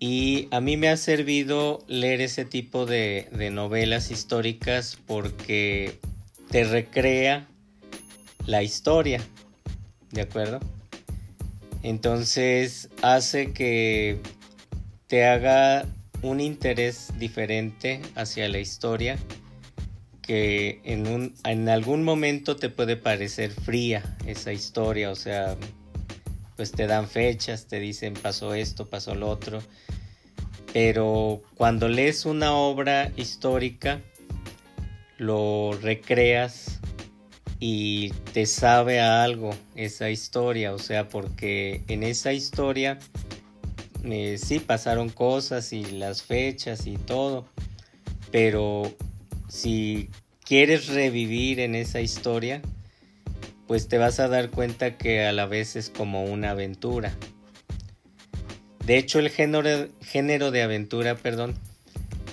Y 0.00 0.47
a 0.52 0.61
mí 0.61 0.76
me 0.76 0.88
ha 0.88 0.97
servido 0.97 1.85
leer 1.88 2.21
ese 2.21 2.45
tipo 2.45 2.87
de, 2.87 3.28
novelas 3.52 4.11
históricas 4.11 4.97
porque 5.07 5.99
te 6.50 6.64
recrea 6.64 7.49
la 8.47 8.62
historia, 8.62 9.21
¿de 10.12 10.21
acuerdo? 10.21 10.61
Entonces 11.83 12.90
hace 13.02 13.52
que 13.52 14.21
te 15.09 15.25
haga 15.25 15.85
un 16.23 16.40
interés 16.40 17.12
diferente 17.19 18.00
hacia 18.14 18.49
la 18.49 18.59
historia 18.59 19.19
que 20.23 20.81
en 20.85 21.69
algún 21.69 22.05
momento 22.05 22.57
te 22.57 22.69
puede 22.69 22.97
parecer 22.97 23.50
fría 23.50 24.17
esa 24.26 24.52
historia, 24.52 25.11
o 25.11 25.14
sea, 25.14 25.57
pues 26.59 26.73
te 26.73 26.88
dan 26.88 27.07
fechas, 27.07 27.69
te 27.69 27.79
dicen 27.79 28.15
pasó 28.15 28.53
esto, 28.53 28.91
pasó 28.91 29.15
lo 29.15 29.29
otro, 29.29 29.62
pero 30.73 31.41
cuando 31.55 31.88
lees 31.88 32.27
una 32.27 32.53
obra 32.53 33.12
histórica, 33.17 34.00
lo 35.19 35.79
recreas 35.81 36.81
y 37.61 38.11
te 38.33 38.45
sabe 38.45 38.99
a 38.99 39.23
algo 39.23 39.50
esa 39.77 40.11
historia, 40.11 40.75
o 40.75 40.81
sea, 40.81 41.09
porque 41.09 41.85
en 41.87 42.03
esa 42.03 42.33
historia 42.33 42.99
eh, 44.03 44.37
sí 44.37 44.59
pasaron 44.59 45.11
cosas 45.11 45.73
y 45.73 45.85
las 45.85 46.25
fechas 46.25 46.88
y 46.88 46.97
todo, 46.97 47.47
pero 48.33 48.93
si 49.47 50.11
quieres 50.43 50.88
revivir 50.88 51.61
en 51.61 51.77
esa 51.77 52.00
historia, 52.00 52.62
pues 53.68 53.87
te 53.87 53.98
vas 53.98 54.18
a 54.18 54.28
dar 54.28 54.50
cuenta 54.50 54.96
que 54.96 55.26
a 55.26 55.32
la 55.32 55.46
vez 55.46 55.76
es 55.76 55.90
como 55.90 56.25
una 56.25 56.50
aventura. 56.50 57.14
De 58.87 58.96
hecho, 58.96 59.18
el 59.18 59.28
género, 59.28 60.50
de 60.50 60.62
aventura, 60.62 61.14
perdón, 61.14 61.54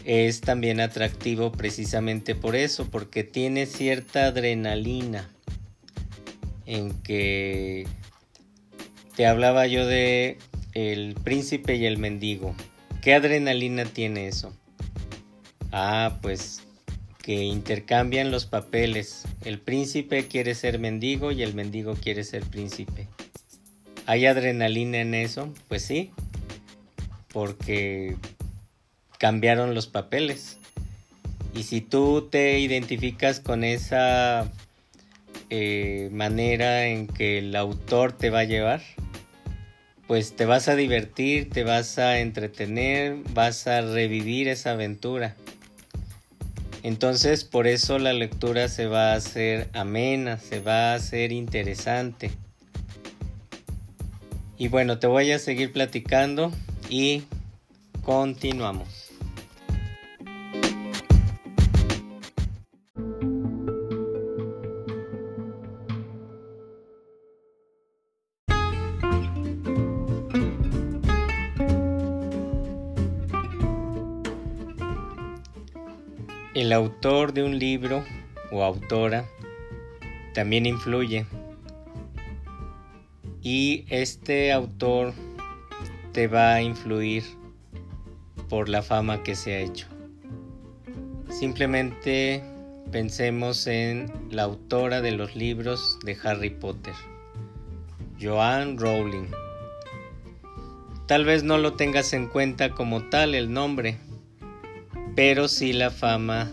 es 0.05 0.39
también 0.39 0.79
atractivo 0.79 1.51
precisamente 1.51 2.33
por 2.33 2.55
eso, 2.55 2.89
porque 2.89 3.25
tiene 3.25 3.65
cierta 3.65 4.27
adrenalina 4.27 5.29
en 6.65 6.93
que 7.03 7.85
te 9.17 9.27
hablaba 9.27 9.67
yo 9.67 9.85
de 9.85 10.37
el 10.73 11.15
príncipe 11.15 11.75
y 11.75 11.85
el 11.85 11.97
mendigo. 11.97 12.55
¿Qué 13.01 13.13
adrenalina 13.13 13.83
tiene 13.83 14.29
eso? 14.29 14.55
Ah, 15.73 16.19
pues 16.21 16.64
que 17.25 17.43
intercambian 17.43 18.29
los 18.29 18.45
papeles. 18.45 19.23
El 19.43 19.59
príncipe 19.59 20.27
quiere 20.27 20.53
ser 20.53 20.77
mendigo 20.77 21.31
y 21.31 21.41
el 21.41 21.55
mendigo 21.55 21.95
quiere 21.95 22.23
ser 22.23 22.43
príncipe. 22.43 23.07
¿Hay 24.05 24.27
adrenalina 24.27 24.99
en 24.99 25.15
eso? 25.15 25.51
Pues 25.67 25.81
sí, 25.81 26.11
porque 27.33 28.15
cambiaron 29.17 29.73
los 29.73 29.87
papeles. 29.87 30.59
Y 31.55 31.63
si 31.63 31.81
tú 31.81 32.27
te 32.29 32.59
identificas 32.59 33.39
con 33.39 33.63
esa 33.63 34.47
eh, 35.49 36.09
manera 36.11 36.85
en 36.85 37.07
que 37.07 37.39
el 37.39 37.55
autor 37.55 38.11
te 38.11 38.29
va 38.29 38.41
a 38.41 38.43
llevar, 38.43 38.83
pues 40.05 40.35
te 40.35 40.45
vas 40.45 40.67
a 40.67 40.75
divertir, 40.75 41.49
te 41.49 41.63
vas 41.63 41.97
a 41.97 42.19
entretener, 42.19 43.15
vas 43.33 43.65
a 43.65 43.81
revivir 43.81 44.47
esa 44.47 44.73
aventura. 44.73 45.35
Entonces 46.85 47.45
por 47.45 47.65
eso 47.65 47.97
la 47.97 48.13
lectura 48.13 48.67
se 48.67 48.85
va 48.85 49.13
a 49.13 49.15
hacer 49.15 49.71
amena, 49.73 50.37
se 50.37 50.59
va 50.59 50.91
a 50.91 50.93
hacer 50.93 51.31
interesante. 51.31 52.29
Y 54.55 54.67
bueno, 54.67 54.99
te 54.99 55.07
voy 55.07 55.31
a 55.31 55.39
seguir 55.39 55.73
platicando 55.73 56.51
y 56.87 57.23
continuamos. 58.03 59.04
Autor 76.75 77.33
de 77.33 77.43
un 77.43 77.57
libro 77.57 78.03
o 78.51 78.63
autora 78.63 79.25
también 80.33 80.65
influye. 80.65 81.25
Y 83.41 83.85
este 83.89 84.51
autor 84.51 85.13
te 86.11 86.27
va 86.27 86.53
a 86.53 86.61
influir 86.61 87.23
por 88.49 88.69
la 88.69 88.81
fama 88.81 89.23
que 89.23 89.35
se 89.35 89.55
ha 89.55 89.59
hecho. 89.59 89.87
Simplemente 91.29 92.43
pensemos 92.91 93.67
en 93.67 94.11
la 94.29 94.43
autora 94.43 95.01
de 95.01 95.11
los 95.11 95.35
libros 95.35 95.99
de 96.03 96.17
Harry 96.23 96.49
Potter, 96.49 96.93
Joanne 98.21 98.77
Rowling. 98.77 99.27
Tal 101.07 101.25
vez 101.25 101.43
no 101.43 101.57
lo 101.57 101.73
tengas 101.73 102.13
en 102.13 102.27
cuenta 102.27 102.69
como 102.69 103.09
tal 103.09 103.35
el 103.35 103.51
nombre, 103.51 103.97
pero 105.15 105.47
sí 105.47 105.73
la 105.73 105.91
fama 105.91 106.51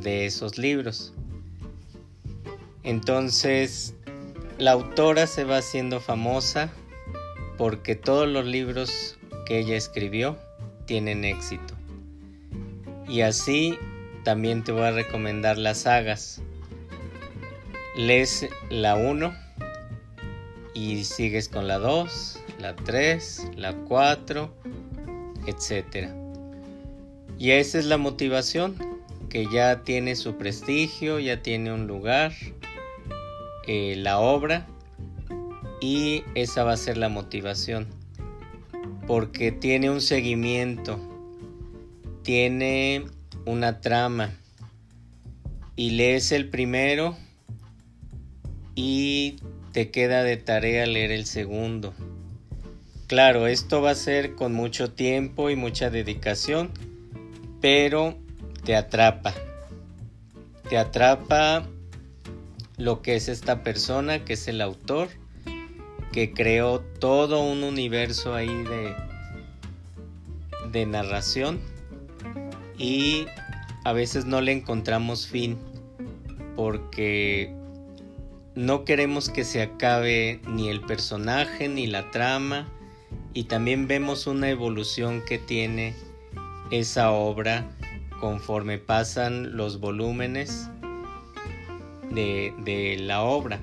de 0.00 0.26
esos 0.26 0.58
libros. 0.58 1.12
Entonces, 2.82 3.94
la 4.58 4.72
autora 4.72 5.26
se 5.26 5.44
va 5.44 5.58
haciendo 5.58 6.00
famosa 6.00 6.72
porque 7.58 7.96
todos 7.96 8.28
los 8.28 8.46
libros 8.46 9.18
que 9.46 9.58
ella 9.58 9.76
escribió 9.76 10.38
tienen 10.86 11.24
éxito. 11.24 11.74
Y 13.08 13.20
así 13.22 13.78
también 14.24 14.64
te 14.64 14.72
voy 14.72 14.82
a 14.82 14.90
recomendar 14.90 15.58
las 15.58 15.78
sagas. 15.78 16.42
Lees 17.96 18.48
la 18.70 18.96
1 18.96 19.34
y 20.74 21.04
sigues 21.04 21.48
con 21.48 21.66
la 21.66 21.78
2, 21.78 22.40
la 22.58 22.76
3, 22.76 23.52
la 23.56 23.72
4, 23.72 24.52
etcétera. 25.46 26.14
Y 27.38 27.50
esa 27.50 27.78
es 27.78 27.84
la 27.84 27.98
motivación, 27.98 28.76
que 29.36 29.46
ya 29.52 29.82
tiene 29.82 30.16
su 30.16 30.38
prestigio, 30.38 31.18
ya 31.18 31.42
tiene 31.42 31.70
un 31.70 31.86
lugar, 31.86 32.32
eh, 33.66 33.94
la 33.98 34.18
obra, 34.18 34.66
y 35.78 36.24
esa 36.34 36.64
va 36.64 36.72
a 36.72 36.78
ser 36.78 36.96
la 36.96 37.10
motivación, 37.10 37.86
porque 39.06 39.52
tiene 39.52 39.90
un 39.90 40.00
seguimiento, 40.00 40.98
tiene 42.22 43.04
una 43.44 43.82
trama, 43.82 44.32
y 45.76 45.90
lees 45.90 46.32
el 46.32 46.48
primero 46.48 47.14
y 48.74 49.36
te 49.72 49.90
queda 49.90 50.22
de 50.22 50.38
tarea 50.38 50.86
leer 50.86 51.12
el 51.12 51.26
segundo. 51.26 51.92
Claro, 53.06 53.48
esto 53.48 53.82
va 53.82 53.90
a 53.90 53.94
ser 53.94 54.34
con 54.34 54.54
mucho 54.54 54.92
tiempo 54.92 55.50
y 55.50 55.56
mucha 55.56 55.90
dedicación 55.90 56.70
pero 57.60 58.16
te 58.66 58.74
atrapa. 58.74 59.32
Te 60.68 60.76
atrapa 60.76 61.64
lo 62.76 63.00
que 63.00 63.14
es 63.14 63.28
esta 63.28 63.62
persona, 63.62 64.24
que 64.24 64.32
es 64.32 64.48
el 64.48 64.60
autor, 64.60 65.08
que 66.12 66.32
creó 66.32 66.80
todo 66.80 67.40
un 67.42 67.62
universo 67.62 68.34
ahí 68.34 68.64
de, 68.64 68.92
de 70.72 70.84
narración 70.84 71.60
y 72.76 73.26
a 73.84 73.92
veces 73.92 74.24
no 74.24 74.40
le 74.40 74.50
encontramos 74.50 75.28
fin 75.28 75.56
porque 76.56 77.54
no 78.56 78.84
queremos 78.84 79.28
que 79.30 79.44
se 79.44 79.62
acabe 79.62 80.40
ni 80.48 80.70
el 80.70 80.80
personaje 80.80 81.68
ni 81.68 81.86
la 81.86 82.10
trama 82.10 82.66
y 83.32 83.44
también 83.44 83.86
vemos 83.86 84.26
una 84.26 84.50
evolución 84.50 85.22
que 85.24 85.38
tiene 85.38 85.94
esa 86.72 87.12
obra 87.12 87.70
conforme 88.20 88.78
pasan 88.78 89.56
los 89.56 89.80
volúmenes 89.80 90.68
de, 92.10 92.54
de 92.58 92.96
la 92.98 93.22
obra. 93.22 93.60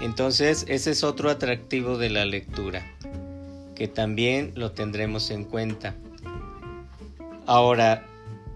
Entonces, 0.00 0.64
ese 0.68 0.90
es 0.90 1.04
otro 1.04 1.30
atractivo 1.30 1.98
de 1.98 2.10
la 2.10 2.24
lectura, 2.24 2.84
que 3.74 3.88
también 3.88 4.52
lo 4.56 4.72
tendremos 4.72 5.30
en 5.30 5.44
cuenta. 5.44 5.94
Ahora, 7.46 8.04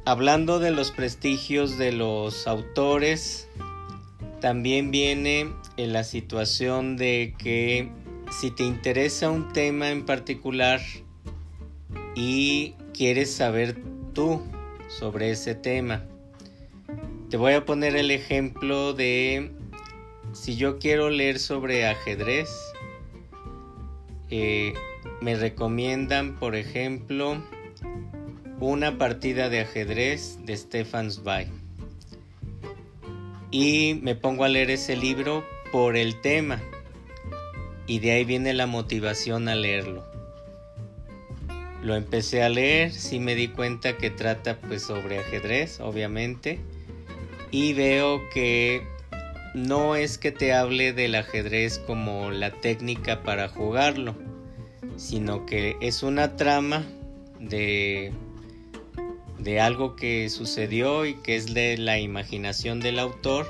hablando 0.04 0.58
de 0.58 0.70
los 0.70 0.90
prestigios 0.90 1.78
de 1.78 1.92
los 1.92 2.46
autores, 2.46 3.48
también 4.40 4.90
viene 4.90 5.52
en 5.76 5.92
la 5.92 6.04
situación 6.04 6.96
de 6.96 7.34
que 7.38 7.90
si 8.30 8.50
te 8.50 8.64
interesa 8.64 9.30
un 9.30 9.52
tema 9.52 9.90
en 9.90 10.04
particular 10.04 10.80
y 12.14 12.74
quieres 12.92 13.32
saber 13.32 13.76
tú 14.14 14.42
sobre 14.88 15.30
ese 15.30 15.54
tema, 15.54 16.04
te 17.30 17.36
voy 17.36 17.54
a 17.54 17.64
poner 17.64 17.96
el 17.96 18.10
ejemplo 18.10 18.92
de 18.92 19.50
si 20.32 20.56
yo 20.56 20.78
quiero 20.78 21.10
leer 21.10 21.38
sobre 21.38 21.86
ajedrez, 21.86 22.50
eh, 24.30 24.74
me 25.20 25.34
recomiendan, 25.34 26.38
por 26.38 26.54
ejemplo, 26.54 27.42
una 28.60 28.98
partida 28.98 29.48
de 29.48 29.60
ajedrez 29.60 30.38
de 30.44 30.56
Stefan 30.56 31.10
Zweig. 31.10 31.48
Y 33.50 33.98
me 34.02 34.14
pongo 34.14 34.44
a 34.44 34.48
leer 34.48 34.70
ese 34.70 34.96
libro 34.96 35.44
por 35.72 35.96
el 35.96 36.20
tema. 36.20 36.62
Y 37.86 38.00
de 38.00 38.12
ahí 38.12 38.24
viene 38.24 38.52
la 38.52 38.66
motivación 38.66 39.48
a 39.48 39.54
leerlo. 39.54 40.04
Lo 41.86 41.94
empecé 41.94 42.42
a 42.42 42.48
leer, 42.48 42.90
sí 42.90 43.20
me 43.20 43.36
di 43.36 43.46
cuenta 43.46 43.96
que 43.96 44.10
trata 44.10 44.58
pues 44.58 44.82
sobre 44.82 45.20
ajedrez, 45.20 45.78
obviamente. 45.78 46.58
Y 47.52 47.74
veo 47.74 48.28
que 48.34 48.82
no 49.54 49.94
es 49.94 50.18
que 50.18 50.32
te 50.32 50.52
hable 50.52 50.92
del 50.92 51.14
ajedrez 51.14 51.78
como 51.78 52.32
la 52.32 52.50
técnica 52.50 53.22
para 53.22 53.48
jugarlo, 53.48 54.16
sino 54.96 55.46
que 55.46 55.76
es 55.80 56.02
una 56.02 56.34
trama 56.34 56.84
de 57.38 58.12
de 59.38 59.60
algo 59.60 59.94
que 59.94 60.28
sucedió 60.28 61.06
y 61.06 61.14
que 61.14 61.36
es 61.36 61.54
de 61.54 61.78
la 61.78 62.00
imaginación 62.00 62.80
del 62.80 62.98
autor, 62.98 63.46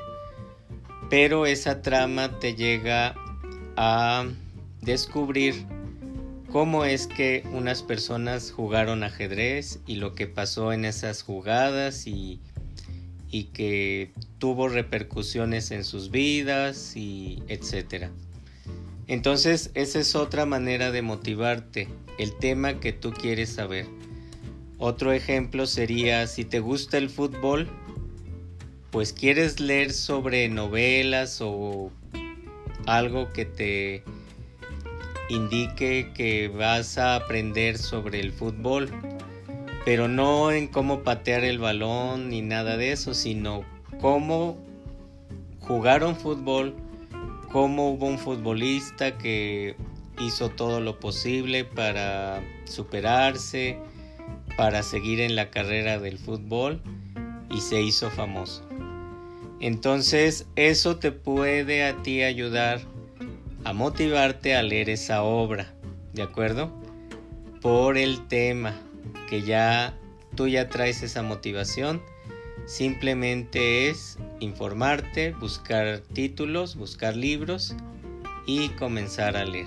pero 1.09 1.47
esa 1.47 1.81
trama 1.81 2.39
te 2.39 2.55
llega 2.55 3.15
a 3.79 4.27
descubrir 4.83 5.65
cómo 6.57 6.87
es 6.87 7.07
que 7.07 7.43
unas 7.53 7.83
personas 7.83 8.51
jugaron 8.51 9.03
ajedrez 9.03 9.81
y 9.87 9.97
lo 9.97 10.15
que 10.15 10.27
pasó 10.27 10.73
en 10.73 10.87
esas 10.87 11.23
jugadas 11.23 12.07
y, 12.07 12.41
y 13.31 13.49
que 13.49 14.11
tuvo 14.39 14.71
repercusiones 14.71 15.71
en 15.71 15.85
sus 15.85 16.11
vidas 16.11 16.97
y 16.97 17.43
etcétera. 17.49 18.11
Entonces, 19.07 19.71
esa 19.75 19.99
es 19.99 20.15
otra 20.15 20.47
manera 20.47 20.93
de 20.93 21.03
motivarte, 21.03 21.89
el 22.19 22.35
tema 22.39 22.81
que 22.81 22.95
tú 22.95 23.13
quieres 23.13 23.51
saber. 23.51 23.85
Otro 24.79 25.13
ejemplo 25.13 25.67
sería 25.67 26.27
si 26.27 26.47
te 26.47 26.61
gusta 26.61 26.97
el 26.97 27.11
fútbol, 27.11 27.69
pues 28.91 29.13
quieres 29.13 29.61
leer 29.61 29.93
sobre 29.93 30.49
novelas 30.49 31.43
o 31.43 31.93
algo 32.87 33.31
que 33.35 33.45
te 33.45 34.05
indique 35.29 36.13
que 36.15 36.49
vas 36.49 36.99
a 36.99 37.17
aprender 37.17 37.79
sobre 37.79 38.21
el 38.21 38.33
fútbol, 38.33 38.91
pero 39.85 40.09
no 40.09 40.53
en 40.53 40.69
cómo 40.69 41.03
patear 41.03 41.45
el 41.45 41.59
balón 41.59 42.29
ni 42.31 42.43
nada 42.43 42.77
de 42.77 42.93
eso, 42.93 43.15
sino 43.15 43.65
cómo 44.01 44.59
jugaron 45.61 46.17
fútbol, 46.17 46.75
cómo 47.51 47.91
hubo 47.91 48.07
un 48.07 48.19
futbolista 48.19 49.19
que 49.19 49.77
hizo 50.21 50.49
todo 50.51 50.81
lo 50.81 50.99
posible 50.99 51.65
para 51.65 52.43
superarse, 52.65 53.79
para 54.57 54.83
seguir 54.83 55.21
en 55.21 55.37
la 55.37 55.51
carrera 55.51 55.99
del 55.99 56.19
fútbol 56.19 56.81
y 57.51 57.61
se 57.61 57.83
hizo 57.83 58.11
famoso. 58.11 58.67
Entonces 59.61 60.47
eso 60.57 60.97
te 60.97 61.13
puede 61.13 61.85
a 61.85 62.03
ti 62.03 62.23
ayudar 62.23 62.81
a 63.67 63.73
motivarte 63.73 64.55
a 64.55 64.63
leer 64.63 64.89
esa 64.91 65.25
obra, 65.25 65.75
¿de 66.13 66.23
acuerdo? 66.23 66.71
Por 67.61 67.99
el 67.99 68.29
tema 68.29 68.77
que 69.29 69.43
ya 69.43 69.93
tú 70.37 70.47
ya 70.47 70.69
traes 70.69 71.03
esa 71.03 71.25
motivación, 71.25 72.01
simplemente 72.65 73.89
es 73.89 74.19
informarte, 74.39 75.33
buscar 75.33 75.99
títulos, 75.99 76.77
buscar 76.77 77.17
libros 77.17 77.75
y 78.47 78.69
comenzar 78.69 79.37
a 79.37 79.45
leer. 79.45 79.67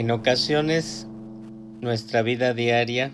En 0.00 0.10
ocasiones 0.10 1.06
nuestra 1.82 2.22
vida 2.22 2.54
diaria 2.54 3.12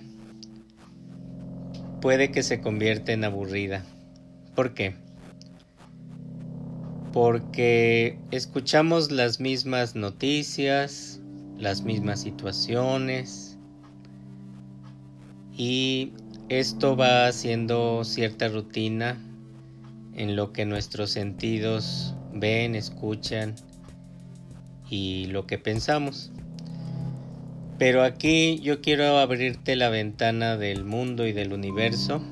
puede 2.01 2.31
que 2.31 2.45
se 2.45 2.61
convierta 2.61 3.11
en 3.11 3.25
aburrida. 3.25 3.85
¿Por 4.55 4.73
qué? 4.73 4.95
Porque 7.13 8.21
escuchamos 8.31 9.11
las 9.11 9.41
mismas 9.41 9.97
noticias, 9.97 11.21
las 11.59 11.83
mismas 11.83 12.21
situaciones 12.21 13.59
y 15.57 16.13
esto 16.49 16.97
va 16.97 17.27
haciendo 17.27 18.05
cierta 18.05 18.47
rutina 18.47 19.19
en 20.15 20.37
lo 20.37 20.53
que 20.53 20.65
nuestros 20.65 21.11
sentidos 21.11 22.15
ven, 22.33 22.77
escuchan 22.77 23.57
y 24.89 25.27
lo 25.27 25.49
que 25.49 25.59
pensamos. 25.59 26.31
Pero 27.79 28.03
aquí 28.03 28.59
yo 28.61 28.81
quiero 28.81 29.19
abrirte 29.19 29.77
la 29.77 29.91
ventana 29.91 30.57
del 30.57 30.85
mundo 30.85 31.27
y 31.27 31.33
del 31.33 31.53
universo 31.53 32.23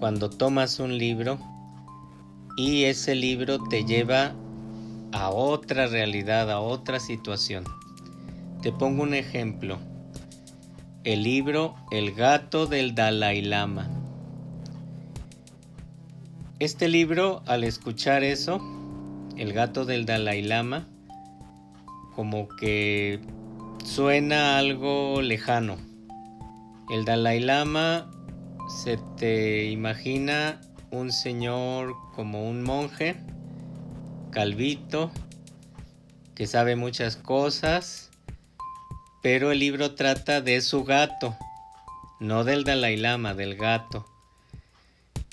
cuando 0.00 0.28
tomas 0.28 0.80
un 0.80 0.98
libro 0.98 1.38
y 2.56 2.84
ese 2.84 3.14
libro 3.14 3.62
te 3.62 3.84
lleva 3.84 4.34
a 5.12 5.30
otra 5.30 5.86
realidad, 5.86 6.50
a 6.50 6.58
otra 6.58 6.98
situación. 6.98 7.64
Te 8.60 8.72
pongo 8.72 9.04
un 9.04 9.14
ejemplo. 9.14 9.78
El 11.04 11.22
libro 11.22 11.76
El 11.92 12.12
gato 12.12 12.66
del 12.66 12.96
Dalai 12.96 13.42
Lama. 13.42 13.88
Este 16.58 16.88
libro, 16.88 17.42
al 17.46 17.62
escuchar 17.62 18.24
eso, 18.24 18.60
El 19.36 19.52
gato 19.52 19.84
del 19.84 20.06
Dalai 20.06 20.42
Lama, 20.42 20.88
como 22.16 22.48
que 22.48 23.20
Suena 23.86 24.58
algo 24.58 25.22
lejano. 25.22 25.78
El 26.90 27.04
Dalai 27.04 27.38
Lama 27.38 28.10
se 28.68 28.98
te 29.16 29.66
imagina 29.70 30.60
un 30.90 31.12
señor 31.12 31.94
como 32.14 32.50
un 32.50 32.64
monje, 32.64 33.16
calvito, 34.32 35.12
que 36.34 36.48
sabe 36.48 36.74
muchas 36.74 37.16
cosas, 37.16 38.10
pero 39.22 39.52
el 39.52 39.60
libro 39.60 39.94
trata 39.94 40.40
de 40.40 40.60
su 40.62 40.84
gato, 40.84 41.36
no 42.18 42.42
del 42.42 42.64
Dalai 42.64 42.96
Lama, 42.96 43.34
del 43.34 43.56
gato. 43.56 44.04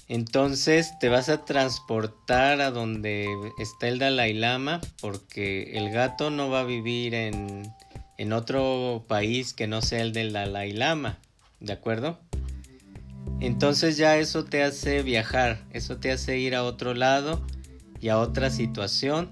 Entonces 0.08 0.94
te 1.00 1.10
vas 1.10 1.28
a 1.28 1.44
transportar 1.44 2.62
a 2.62 2.70
donde 2.70 3.28
está 3.58 3.88
el 3.88 3.98
Dalai 3.98 4.34
Lama 4.34 4.80
porque 5.02 5.76
el 5.76 5.90
gato 5.90 6.30
no 6.30 6.50
va 6.50 6.60
a 6.60 6.66
vivir 6.66 7.16
en 7.16 7.74
en 8.18 8.34
otro 8.34 9.06
país 9.08 9.54
que 9.54 9.68
no 9.68 9.82
sea 9.82 10.02
el 10.02 10.14
del 10.14 10.34
Dalai 10.34 10.72
Lama, 10.72 11.20
¿de 11.60 11.74
acuerdo? 11.74 12.20
Entonces 13.40 13.98
ya 13.98 14.18
eso 14.18 14.46
te 14.46 14.64
hace 14.64 15.02
viajar, 15.04 15.66
eso 15.72 15.98
te 15.98 16.12
hace 16.12 16.38
ir 16.38 16.56
a 16.56 16.64
otro 16.64 16.94
lado 16.94 17.46
y 18.00 18.10
a 18.10 18.20
otra 18.20 18.50
situación 18.50 19.32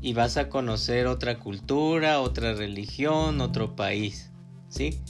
y 0.00 0.14
vas 0.14 0.36
a 0.36 0.48
conocer 0.48 1.06
otra 1.06 1.38
cultura, 1.38 2.20
otra 2.20 2.54
religión, 2.54 3.40
otro 3.40 3.74
país, 3.74 4.30
¿sí? 4.68 5.00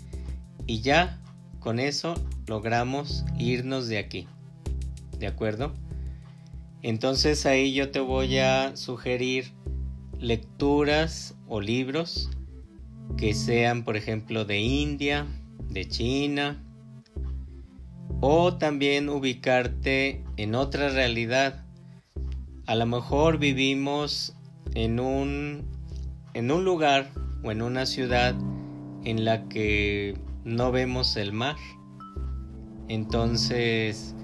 Y 0.66 0.80
ya 0.80 1.20
con 1.60 1.78
eso 1.78 2.14
logramos 2.46 3.24
irnos 3.38 3.88
de 3.88 3.98
aquí, 3.98 4.26
¿de 5.18 5.26
acuerdo? 5.26 5.74
Entonces 6.82 7.46
ahí 7.46 7.74
yo 7.74 7.90
te 7.90 8.00
voy 8.00 8.38
a 8.38 8.76
sugerir 8.76 9.52
lecturas 10.18 11.34
o 11.46 11.60
libros 11.60 12.30
que 13.16 13.34
sean, 13.34 13.84
por 13.84 13.96
ejemplo, 13.96 14.44
de 14.44 14.60
India, 14.60 15.26
de 15.70 15.88
China, 15.88 16.62
o 18.20 18.56
también 18.56 19.08
ubicarte 19.08 20.24
en 20.36 20.54
otra 20.54 20.88
realidad. 20.90 21.64
A 22.66 22.74
lo 22.74 22.86
mejor 22.86 23.38
vivimos 23.38 24.36
en 24.74 25.00
un, 25.00 25.64
en 26.34 26.50
un 26.50 26.64
lugar 26.64 27.10
o 27.42 27.50
en 27.50 27.62
una 27.62 27.86
ciudad 27.86 28.34
en 29.04 29.24
la 29.24 29.48
que 29.48 30.18
no 30.44 30.72
vemos 30.72 31.16
el 31.16 31.32
mar. 31.32 31.56
Entonces, 32.88 34.14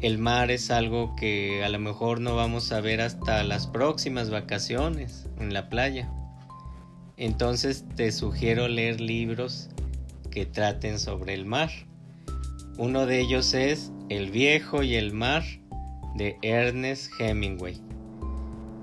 el 0.00 0.18
mar 0.18 0.50
es 0.50 0.70
algo 0.70 1.16
que 1.16 1.64
a 1.64 1.68
lo 1.68 1.78
mejor 1.78 2.20
no 2.20 2.36
vamos 2.36 2.72
a 2.72 2.80
ver 2.80 3.00
hasta 3.00 3.42
las 3.42 3.66
próximas 3.66 4.30
vacaciones 4.30 5.28
en 5.38 5.52
la 5.52 5.68
playa. 5.68 6.10
Entonces 7.18 7.84
te 7.96 8.12
sugiero 8.12 8.68
leer 8.68 9.00
libros 9.00 9.68
que 10.30 10.46
traten 10.46 10.98
sobre 10.98 11.34
el 11.34 11.44
mar. 11.44 11.70
Uno 12.76 13.06
de 13.06 13.20
ellos 13.20 13.54
es 13.54 13.92
El 14.08 14.30
viejo 14.30 14.82
y 14.82 14.94
el 14.94 15.12
mar 15.12 15.42
de 16.14 16.38
Ernest 16.42 17.10
Hemingway. 17.18 17.80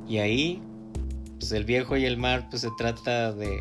Y 0.07 0.17
ahí, 0.17 0.61
pues 1.39 1.51
el 1.53 1.63
viejo 1.63 1.97
y 1.97 2.05
el 2.05 2.17
mar, 2.17 2.47
pues 2.49 2.61
se 2.61 2.69
trata 2.77 3.31
de 3.31 3.57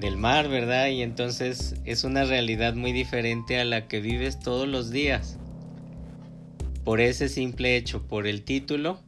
del 0.00 0.16
mar, 0.16 0.48
¿verdad? 0.48 0.88
Y 0.88 1.02
entonces 1.02 1.74
es 1.84 2.04
una 2.04 2.24
realidad 2.24 2.74
muy 2.74 2.92
diferente 2.92 3.60
a 3.60 3.64
la 3.64 3.86
que 3.86 4.00
vives 4.00 4.40
todos 4.40 4.66
los 4.66 4.90
días. 4.90 5.38
Por 6.84 7.00
ese 7.00 7.28
simple 7.28 7.76
hecho, 7.76 8.08
por 8.08 8.26
el 8.26 8.42
título 8.42 9.00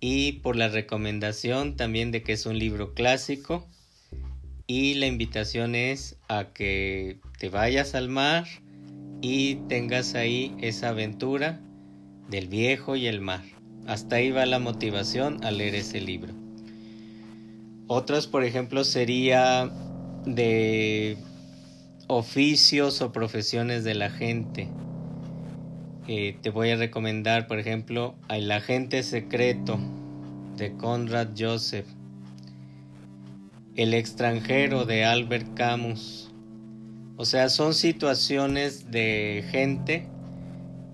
y 0.00 0.32
por 0.32 0.56
la 0.56 0.68
recomendación 0.68 1.76
también 1.76 2.10
de 2.10 2.22
que 2.22 2.32
es 2.32 2.46
un 2.46 2.58
libro 2.58 2.94
clásico. 2.94 3.68
Y 4.66 4.94
la 4.94 5.06
invitación 5.06 5.74
es 5.74 6.16
a 6.28 6.52
que 6.52 7.18
te 7.38 7.48
vayas 7.48 7.94
al 7.94 8.08
mar 8.08 8.46
y 9.20 9.56
tengas 9.68 10.14
ahí 10.14 10.54
esa 10.60 10.90
aventura 10.90 11.60
del 12.28 12.48
viejo 12.48 12.96
y 12.96 13.06
el 13.06 13.20
mar. 13.20 13.42
Hasta 13.86 14.16
ahí 14.16 14.30
va 14.30 14.46
la 14.46 14.58
motivación 14.58 15.44
a 15.44 15.50
leer 15.50 15.74
ese 15.74 16.00
libro. 16.00 16.32
Otros, 17.88 18.26
por 18.26 18.44
ejemplo, 18.44 18.84
sería 18.84 19.70
de 20.24 21.18
oficios 22.06 23.02
o 23.02 23.12
profesiones 23.12 23.84
de 23.84 23.94
la 23.94 24.10
gente. 24.10 24.68
Eh, 26.08 26.36
te 26.42 26.50
voy 26.50 26.70
a 26.70 26.76
recomendar, 26.76 27.46
por 27.46 27.58
ejemplo, 27.58 28.14
El 28.28 28.50
agente 28.50 29.02
secreto 29.02 29.78
de 30.56 30.76
Conrad 30.76 31.28
Joseph, 31.38 31.86
El 33.74 33.94
extranjero 33.94 34.84
de 34.84 35.06
Albert 35.06 35.54
Camus. 35.54 36.30
O 37.16 37.24
sea, 37.24 37.48
son 37.48 37.72
situaciones 37.72 38.90
de 38.90 39.44
gente 39.50 40.06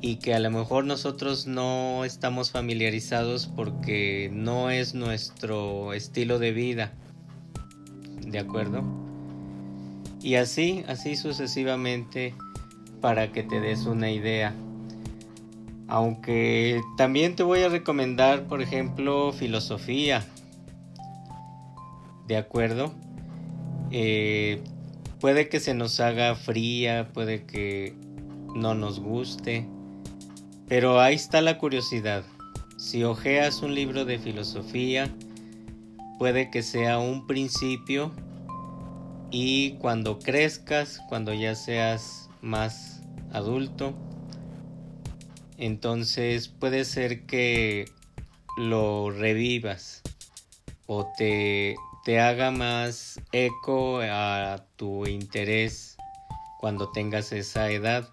y 0.01 0.17
que 0.17 0.33
a 0.33 0.39
lo 0.39 0.51
mejor 0.53 0.85
nosotros 0.85 1.49
no 1.49 2.05
estamos 2.05 2.53
familiarizados 2.53 3.49
porque 3.49 4.31
no 4.33 4.71
es 4.71 4.95
nuestro 4.95 5.93
estilo 5.93 6.39
de 6.39 6.53
vida. 6.53 6.93
¿De 8.25 8.39
acuerdo? 8.39 8.85
Y 10.23 10.37
así, 10.37 10.85
así 10.87 11.17
sucesivamente 11.17 12.35
para 13.01 13.33
que 13.33 13.43
te 13.43 13.61
des 13.61 13.87
una 13.87 14.13
idea. 14.13 14.55
Aunque 15.89 16.81
también 16.97 17.35
te 17.35 17.43
voy 17.43 17.63
a 17.63 17.69
recomendar, 17.69 18.47
por 18.47 18.63
ejemplo, 18.63 19.33
filosofía. 19.33 20.25
¿De 22.29 22.37
acuerdo? 22.37 22.95
Eh, 23.91 24.63
puede 25.19 25.49
que 25.49 25.61
se 25.61 25.73
nos 25.73 25.99
haga 25.99 26.35
fría, 26.35 27.09
puede 27.15 27.47
que 27.47 27.95
no 28.55 28.75
nos 28.75 29.01
guste, 29.01 29.67
pero 30.69 31.01
ahí 31.01 31.15
está 31.15 31.41
la 31.41 31.57
curiosidad. 31.57 32.25
Si 32.77 33.03
ojeas 33.03 33.63
un 33.63 33.75
libro 33.75 34.05
de 34.05 34.19
filosofía, 34.19 35.09
puede 36.19 36.51
que 36.51 36.63
sea 36.63 36.99
un 36.99 37.27
principio 37.27 38.13
y 39.31 39.79
cuando 39.79 40.19
crezcas, 40.19 41.01
cuando 41.09 41.33
ya 41.33 41.55
seas 41.55 42.29
más 42.43 43.01
adulto, 43.33 43.95
entonces 45.57 46.49
puede 46.49 46.85
ser 46.85 47.25
que 47.25 47.87
lo 48.59 49.11
revivas 49.11 50.03
o 50.85 51.11
te, 51.17 51.75
te 52.09 52.21
haga 52.21 52.51
más 52.51 53.21
eco 53.33 54.01
a 54.01 54.65
tu 54.77 55.07
interés 55.07 55.99
cuando 56.59 56.91
tengas 56.91 57.33
esa 57.33 57.71
edad. 57.71 58.09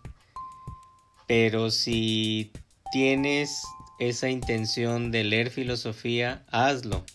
Pero 1.27 1.71
si 1.71 2.51
tienes 2.91 3.63
esa 3.97 4.27
intención 4.27 5.11
de 5.11 5.23
leer 5.23 5.49
filosofía, 5.49 6.43
hazlo. 6.51 7.05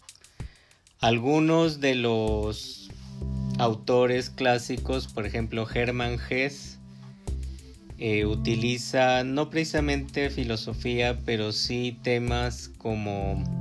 Algunos 1.00 1.80
de 1.80 1.96
los 1.96 2.88
autores 3.58 4.30
clásicos, 4.30 5.06
por 5.06 5.26
ejemplo 5.26 5.68
Hermann 5.70 6.18
Hesse, 6.30 6.78
eh, 7.98 8.24
utiliza 8.24 9.22
no 9.22 9.50
precisamente 9.50 10.30
filosofía, 10.30 11.18
pero 11.26 11.52
sí 11.52 11.98
temas 12.02 12.70
como 12.78 13.59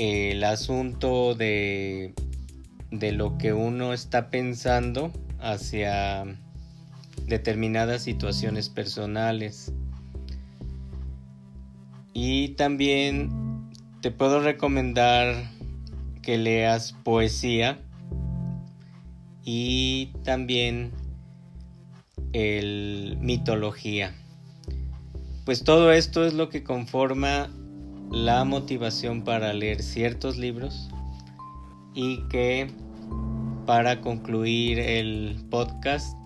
el 0.00 0.44
asunto 0.44 1.34
de, 1.34 2.14
de 2.90 3.12
lo 3.12 3.36
que 3.36 3.52
uno 3.52 3.92
está 3.92 4.30
pensando 4.30 5.12
hacia 5.38 6.24
determinadas 7.26 8.00
situaciones 8.00 8.70
personales. 8.70 9.74
Y 12.14 12.54
también 12.54 13.68
te 14.00 14.10
puedo 14.10 14.40
recomendar 14.40 15.50
que 16.22 16.38
leas 16.38 16.94
poesía 17.04 17.78
y 19.44 20.14
también 20.24 20.92
el 22.32 23.18
mitología. 23.20 24.14
Pues 25.44 25.62
todo 25.62 25.92
esto 25.92 26.24
es 26.24 26.32
lo 26.32 26.48
que 26.48 26.64
conforma 26.64 27.50
la 28.10 28.44
motivación 28.44 29.22
para 29.22 29.52
leer 29.52 29.82
ciertos 29.82 30.36
libros 30.36 30.88
y 31.94 32.22
que 32.28 32.68
para 33.66 34.00
concluir 34.00 34.80
el 34.80 35.44
podcast 35.48 36.16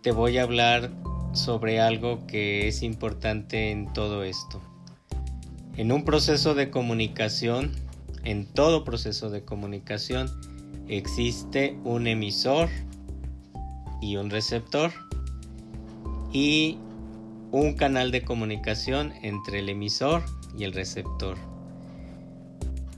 te 0.00 0.12
voy 0.12 0.38
a 0.38 0.44
hablar 0.44 0.90
sobre 1.32 1.80
algo 1.80 2.26
que 2.26 2.68
es 2.68 2.82
importante 2.82 3.70
en 3.70 3.92
todo 3.92 4.22
esto. 4.24 4.62
En 5.76 5.92
un 5.92 6.04
proceso 6.04 6.54
de 6.54 6.70
comunicación, 6.70 7.72
en 8.24 8.46
todo 8.46 8.84
proceso 8.84 9.28
de 9.28 9.44
comunicación, 9.44 10.30
existe 10.88 11.76
un 11.84 12.06
emisor 12.06 12.70
y 14.00 14.16
un 14.16 14.30
receptor 14.30 14.92
y 16.32 16.78
un 17.50 17.74
canal 17.74 18.10
de 18.10 18.22
comunicación 18.24 19.12
entre 19.22 19.58
el 19.58 19.68
emisor 19.68 20.22
y 20.56 20.64
el 20.64 20.72
receptor. 20.72 21.36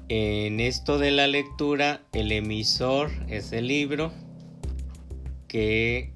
En 0.09 0.61
esto 0.61 0.99
de 0.99 1.11
la 1.11 1.27
lectura, 1.27 2.03
el 2.13 2.31
emisor 2.31 3.11
es 3.29 3.53
el 3.53 3.67
libro 3.67 4.13
que 5.49 6.13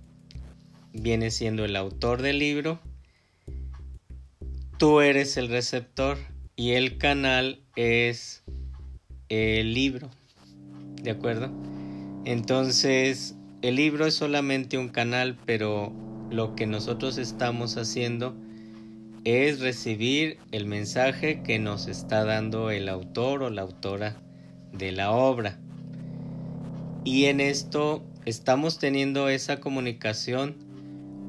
viene 0.93 1.31
siendo 1.31 1.65
el 1.65 1.75
autor 1.75 2.23
del 2.23 2.39
libro. 2.39 2.81
Tú 4.79 5.01
eres 5.01 5.37
el 5.37 5.49
receptor 5.49 6.19
y 6.57 6.73
el 6.73 6.99
canal 6.99 7.61
es 7.75 8.45
el 9.29 9.75
libro. 9.75 10.09
¿De 11.03 11.11
acuerdo? 11.11 11.51
Entonces, 12.25 13.35
el 13.63 13.77
libro 13.77 14.07
es 14.07 14.15
solamente 14.15 14.79
un 14.79 14.89
canal, 14.89 15.37
pero 15.47 15.93
lo 16.31 16.55
que 16.55 16.67
nosotros 16.67 17.19
estamos 17.19 17.77
haciendo 17.77 18.37
es 19.25 19.61
recibir 19.61 20.39
el 20.53 20.67
mensaje 20.67 21.43
que 21.43 21.59
nos 21.59 21.87
está 21.87 22.25
dando 22.25 22.71
el 22.71 22.89
autor 22.89 23.43
o 23.43 23.51
la 23.51 23.63
autora 23.63 24.17
de 24.73 24.93
la 24.93 25.13
obra. 25.13 25.59
Y 27.05 27.27
en 27.27 27.41
esto 27.41 28.05
estamos 28.25 28.79
teniendo 28.79 29.29
esa 29.29 29.61
comunicación 29.61 30.57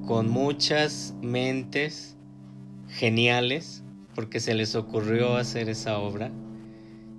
con 0.06 0.30
muchas 0.30 1.14
mentes 1.22 2.16
geniales 2.90 3.84
porque 4.16 4.40
se 4.40 4.54
les 4.54 4.76
ocurrió 4.76 5.38
hacer 5.38 5.70
esa 5.70 5.98
obra 6.00 6.32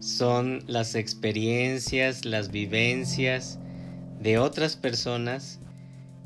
son 0.03 0.65
las 0.67 0.97
experiencias, 0.97 2.25
las 2.25 2.51
vivencias 2.51 3.61
de 4.21 4.37
otras 4.37 4.75
personas 4.75 5.61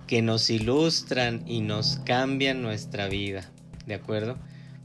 que 0.06 0.22
nos 0.22 0.48
ilustran 0.48 1.42
y 1.46 1.60
nos 1.60 1.98
cambian 1.98 2.62
nuestra 2.62 3.06
vida, 3.06 3.50
¿de 3.86 3.94
acuerdo? 3.94 4.36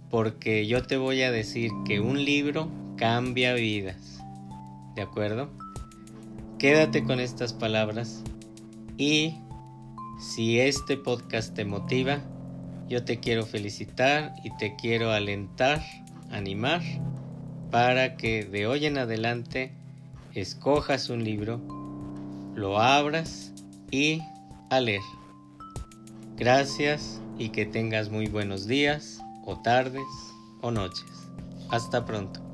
Porque 0.10 0.68
yo 0.68 0.84
te 0.84 0.98
voy 0.98 1.22
a 1.24 1.32
decir 1.32 1.72
que 1.86 2.00
un 2.00 2.24
libro 2.24 2.70
cambia 2.98 3.54
vidas, 3.54 4.20
¿de 4.96 5.02
acuerdo? 5.02 5.50
Quédate 6.60 7.04
con 7.04 7.20
estas 7.20 7.54
palabras 7.54 8.24
y 8.98 9.36
si 10.20 10.60
este 10.60 10.98
podcast 10.98 11.56
te 11.56 11.66
motiva, 11.66 12.20
yo 12.88 13.04
te 13.04 13.20
quiero 13.20 13.46
felicitar 13.46 14.36
y 14.44 14.56
te 14.58 14.76
quiero 14.76 15.12
alentar, 15.12 15.82
animar 16.30 16.82
para 17.72 18.18
que 18.18 18.44
de 18.44 18.68
hoy 18.68 18.86
en 18.86 18.98
adelante 18.98 19.72
escojas 20.36 21.10
un 21.10 21.24
libro, 21.24 21.62
lo 22.54 22.80
abras 22.80 23.54
y 23.90 24.22
a 24.70 24.80
leer. 24.82 25.02
Gracias 26.36 27.21
y 27.42 27.50
que 27.50 27.66
tengas 27.66 28.12
muy 28.12 28.28
buenos 28.28 28.68
días 28.68 29.20
o 29.46 29.60
tardes 29.60 30.04
o 30.62 30.70
noches. 30.70 31.28
Hasta 31.72 32.06
pronto. 32.06 32.51